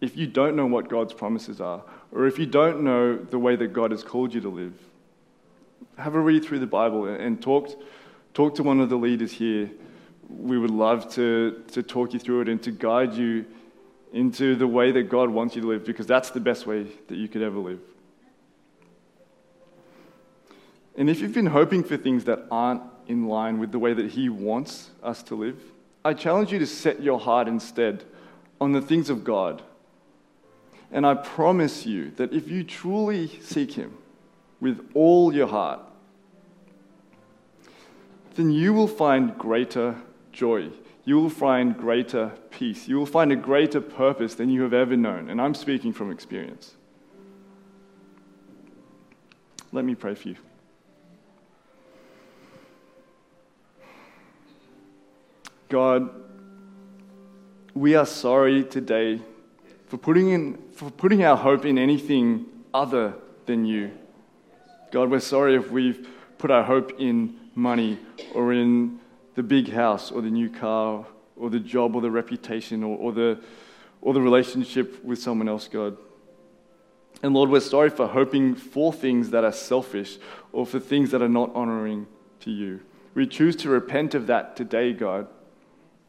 If 0.00 0.16
you 0.16 0.26
don't 0.26 0.56
know 0.56 0.66
what 0.66 0.88
God's 0.88 1.12
promises 1.12 1.60
are, 1.60 1.82
or 2.12 2.26
if 2.26 2.38
you 2.38 2.46
don't 2.46 2.82
know 2.82 3.16
the 3.16 3.38
way 3.38 3.56
that 3.56 3.72
God 3.72 3.90
has 3.90 4.02
called 4.02 4.32
you 4.32 4.40
to 4.40 4.48
live, 4.48 4.74
have 5.98 6.14
a 6.14 6.20
read 6.20 6.44
through 6.44 6.60
the 6.60 6.66
Bible 6.66 7.06
and 7.06 7.42
talk, 7.42 7.68
talk 8.32 8.54
to 8.54 8.62
one 8.62 8.80
of 8.80 8.88
the 8.88 8.96
leaders 8.96 9.32
here. 9.32 9.70
We 10.28 10.58
would 10.58 10.70
love 10.70 11.12
to, 11.14 11.62
to 11.72 11.82
talk 11.82 12.12
you 12.12 12.20
through 12.20 12.42
it 12.42 12.48
and 12.48 12.62
to 12.62 12.70
guide 12.70 13.14
you 13.14 13.44
into 14.12 14.56
the 14.56 14.66
way 14.66 14.90
that 14.92 15.04
God 15.04 15.30
wants 15.30 15.54
you 15.54 15.62
to 15.62 15.68
live 15.68 15.84
because 15.84 16.06
that's 16.06 16.30
the 16.30 16.40
best 16.40 16.66
way 16.66 16.86
that 17.08 17.16
you 17.16 17.28
could 17.28 17.42
ever 17.42 17.58
live. 17.58 17.80
And 20.96 21.08
if 21.08 21.20
you've 21.20 21.34
been 21.34 21.46
hoping 21.46 21.84
for 21.84 21.96
things 21.96 22.24
that 22.24 22.46
aren't 22.50 22.82
in 23.06 23.28
line 23.28 23.58
with 23.58 23.70
the 23.70 23.78
way 23.78 23.94
that 23.94 24.10
He 24.10 24.28
wants 24.28 24.90
us 25.02 25.22
to 25.24 25.34
live, 25.34 25.60
I 26.04 26.14
challenge 26.14 26.52
you 26.52 26.58
to 26.58 26.66
set 26.66 27.02
your 27.02 27.20
heart 27.20 27.48
instead 27.48 28.04
on 28.60 28.72
the 28.72 28.80
things 28.80 29.10
of 29.10 29.24
God. 29.24 29.62
And 30.90 31.06
I 31.06 31.14
promise 31.14 31.86
you 31.86 32.10
that 32.12 32.32
if 32.32 32.48
you 32.48 32.64
truly 32.64 33.28
seek 33.42 33.72
Him 33.72 33.96
with 34.60 34.90
all 34.94 35.32
your 35.32 35.46
heart, 35.46 35.80
then 38.34 38.50
you 38.50 38.72
will 38.72 38.88
find 38.88 39.36
greater 39.36 39.96
joy. 40.32 40.70
You 41.08 41.18
will 41.18 41.30
find 41.30 41.74
greater 41.74 42.34
peace. 42.50 42.86
You 42.86 42.98
will 42.98 43.06
find 43.06 43.32
a 43.32 43.36
greater 43.36 43.80
purpose 43.80 44.34
than 44.34 44.50
you 44.50 44.60
have 44.60 44.74
ever 44.74 44.94
known. 44.94 45.30
And 45.30 45.40
I'm 45.40 45.54
speaking 45.54 45.94
from 45.94 46.10
experience. 46.10 46.74
Let 49.72 49.86
me 49.86 49.94
pray 49.94 50.14
for 50.14 50.28
you. 50.28 50.36
God, 55.70 56.10
we 57.72 57.94
are 57.94 58.04
sorry 58.04 58.64
today 58.64 59.22
for 59.86 59.96
putting, 59.96 60.28
in, 60.28 60.58
for 60.72 60.90
putting 60.90 61.24
our 61.24 61.38
hope 61.38 61.64
in 61.64 61.78
anything 61.78 62.44
other 62.74 63.14
than 63.46 63.64
you. 63.64 63.92
God, 64.92 65.10
we're 65.10 65.20
sorry 65.20 65.56
if 65.56 65.70
we've 65.70 66.06
put 66.36 66.50
our 66.50 66.64
hope 66.64 67.00
in 67.00 67.34
money 67.54 67.98
or 68.34 68.52
in 68.52 69.00
the 69.38 69.42
big 69.44 69.70
house 69.70 70.10
or 70.10 70.20
the 70.20 70.28
new 70.28 70.50
car 70.50 71.06
or 71.36 71.48
the 71.48 71.60
job 71.60 71.94
or 71.94 72.02
the 72.02 72.10
reputation 72.10 72.82
or, 72.82 72.98
or, 72.98 73.12
the, 73.12 73.38
or 74.02 74.12
the 74.12 74.20
relationship 74.20 75.04
with 75.04 75.16
someone 75.16 75.48
else, 75.48 75.68
God. 75.68 75.96
And 77.22 77.32
Lord, 77.34 77.48
we're 77.48 77.60
sorry 77.60 77.88
for 77.88 78.08
hoping 78.08 78.56
for 78.56 78.92
things 78.92 79.30
that 79.30 79.44
are 79.44 79.52
selfish 79.52 80.18
or 80.50 80.66
for 80.66 80.80
things 80.80 81.12
that 81.12 81.22
are 81.22 81.28
not 81.28 81.54
honoring 81.54 82.08
to 82.40 82.50
you. 82.50 82.80
We 83.14 83.28
choose 83.28 83.54
to 83.58 83.68
repent 83.68 84.16
of 84.16 84.26
that 84.26 84.56
today, 84.56 84.92
God. 84.92 85.28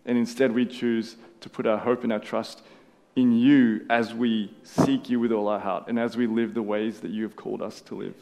And 0.08 0.18
instead, 0.18 0.52
we 0.52 0.66
choose 0.66 1.16
to 1.42 1.50
put 1.52 1.68
our 1.68 1.78
hope 1.78 2.04
and 2.04 2.12
our 2.12 2.18
trust 2.18 2.64
in 3.16 3.38
you 3.38 3.86
as 3.92 4.12
we 4.12 4.52
seek 4.64 5.08
you 5.08 5.20
with 5.20 5.32
all 5.32 5.50
our 5.50 5.60
heart 5.60 5.84
and 5.88 6.00
as 6.00 6.18
we 6.18 6.26
live 6.26 6.56
the 6.56 6.64
ways 6.64 7.02
that 7.02 7.12
you 7.12 7.22
have 7.22 7.36
called 7.36 7.62
us 7.62 7.80
to 7.82 7.94
live. 7.94 8.16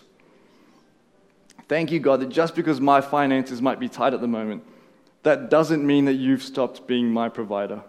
Thank 1.69 1.93
you, 1.93 1.99
God, 2.01 2.19
that 2.19 2.27
just 2.27 2.55
because 2.55 2.81
my 2.81 2.99
finances 2.99 3.61
might 3.61 3.79
be 3.79 3.87
tight 3.87 4.13
at 4.13 4.19
the 4.19 4.27
moment, 4.27 4.63
that 5.27 5.49
doesn't 5.49 5.85
mean 5.85 6.05
that 6.05 6.13
you've 6.13 6.41
stopped 6.41 6.87
being 6.87 7.11
my 7.11 7.27
provider. 7.27 7.81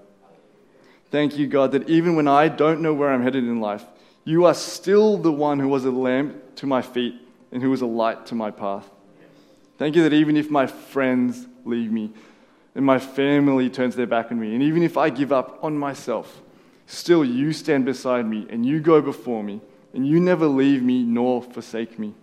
Thank 1.13 1.39
you, 1.39 1.47
God, 1.47 1.71
that 1.71 1.89
even 1.89 2.17
when 2.17 2.27
I 2.27 2.49
don't 2.49 2.81
know 2.81 2.93
where 2.93 3.11
I'm 3.11 3.23
headed 3.23 3.45
in 3.45 3.61
life, 3.61 3.85
you 4.25 4.45
are 4.45 4.55
still 4.55 5.17
the 5.17 5.31
one 5.31 5.61
who 5.61 5.69
was 5.69 5.85
a 5.85 5.93
lamp 5.93 6.57
to 6.57 6.67
my 6.67 6.83
feet 6.83 7.15
and 7.53 7.63
who 7.63 7.71
was 7.71 7.81
a 7.81 7.87
light 7.87 8.27
to 8.27 8.35
my 8.35 8.51
path. 8.51 8.91
Thank 9.79 9.95
you 9.95 10.03
that 10.03 10.13
even 10.13 10.37
if 10.37 10.51
my 10.51 10.67
friends 10.67 11.47
leave 11.65 11.93
me 11.93 12.11
and 12.75 12.85
my 12.85 12.99
family 12.99 13.71
turns 13.71 13.95
their 13.95 14.09
back 14.09 14.33
on 14.33 14.41
me, 14.41 14.55
and 14.55 14.63
even 14.65 14.83
if 14.83 14.97
I 14.97 15.09
give 15.09 15.31
up 15.31 15.61
on 15.63 15.79
myself, 15.79 16.43
still 16.87 17.25
you 17.25 17.53
stand 17.53 17.85
beside 17.85 18.27
me 18.27 18.49
and 18.51 18.67
you 18.67 18.81
go 18.81 19.01
before 19.01 19.45
me 19.45 19.61
and 19.95 20.05
you 20.05 20.19
never 20.19 20.49
leave 20.49 20.83
me 20.83 21.05
nor 21.05 21.41
forsake 21.41 22.01
me. 22.01 22.15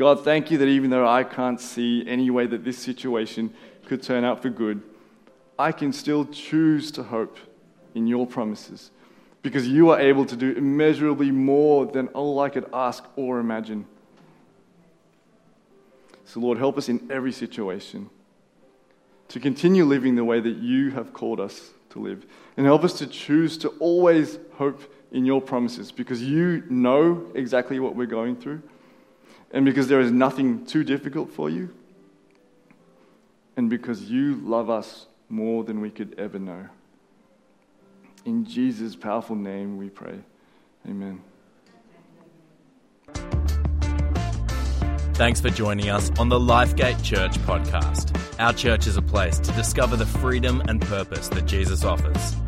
God, 0.00 0.24
thank 0.24 0.50
you 0.50 0.56
that 0.56 0.66
even 0.66 0.88
though 0.88 1.06
I 1.06 1.24
can't 1.24 1.60
see 1.60 2.08
any 2.08 2.30
way 2.30 2.46
that 2.46 2.64
this 2.64 2.78
situation 2.78 3.52
could 3.84 4.02
turn 4.02 4.24
out 4.24 4.40
for 4.40 4.48
good, 4.48 4.80
I 5.58 5.72
can 5.72 5.92
still 5.92 6.24
choose 6.24 6.90
to 6.92 7.02
hope 7.02 7.36
in 7.94 8.06
your 8.06 8.26
promises 8.26 8.92
because 9.42 9.68
you 9.68 9.90
are 9.90 10.00
able 10.00 10.24
to 10.24 10.36
do 10.36 10.52
immeasurably 10.52 11.30
more 11.30 11.84
than 11.84 12.08
all 12.08 12.40
I 12.40 12.48
could 12.48 12.64
ask 12.72 13.04
or 13.14 13.40
imagine. 13.40 13.84
So, 16.24 16.40
Lord, 16.40 16.56
help 16.56 16.78
us 16.78 16.88
in 16.88 17.06
every 17.12 17.32
situation 17.32 18.08
to 19.28 19.38
continue 19.38 19.84
living 19.84 20.16
the 20.16 20.24
way 20.24 20.40
that 20.40 20.56
you 20.56 20.92
have 20.92 21.12
called 21.12 21.40
us 21.40 21.72
to 21.90 21.98
live. 21.98 22.24
And 22.56 22.64
help 22.64 22.84
us 22.84 22.94
to 23.00 23.06
choose 23.06 23.58
to 23.58 23.68
always 23.80 24.38
hope 24.54 24.80
in 25.12 25.26
your 25.26 25.42
promises 25.42 25.92
because 25.92 26.22
you 26.22 26.64
know 26.70 27.30
exactly 27.34 27.78
what 27.80 27.94
we're 27.94 28.06
going 28.06 28.36
through 28.36 28.62
and 29.50 29.64
because 29.64 29.88
there 29.88 30.00
is 30.00 30.10
nothing 30.10 30.64
too 30.64 30.84
difficult 30.84 31.30
for 31.30 31.50
you, 31.50 31.74
and 33.56 33.68
because 33.68 34.10
you 34.10 34.36
love 34.36 34.70
us 34.70 35.06
more 35.28 35.64
than 35.64 35.80
we 35.80 35.90
could 35.90 36.14
ever 36.18 36.38
know. 36.38 36.68
In 38.24 38.44
Jesus' 38.44 38.96
powerful 38.96 39.36
name 39.36 39.76
we 39.76 39.88
pray. 39.88 40.18
Amen. 40.88 41.22
Thanks 45.14 45.40
for 45.40 45.50
joining 45.50 45.90
us 45.90 46.10
on 46.18 46.30
the 46.30 46.38
Lifegate 46.38 47.02
Church 47.04 47.38
podcast. 47.40 48.16
Our 48.38 48.54
church 48.54 48.86
is 48.86 48.96
a 48.96 49.02
place 49.02 49.38
to 49.40 49.52
discover 49.52 49.96
the 49.96 50.06
freedom 50.06 50.62
and 50.66 50.80
purpose 50.80 51.28
that 51.28 51.44
Jesus 51.44 51.84
offers. 51.84 52.39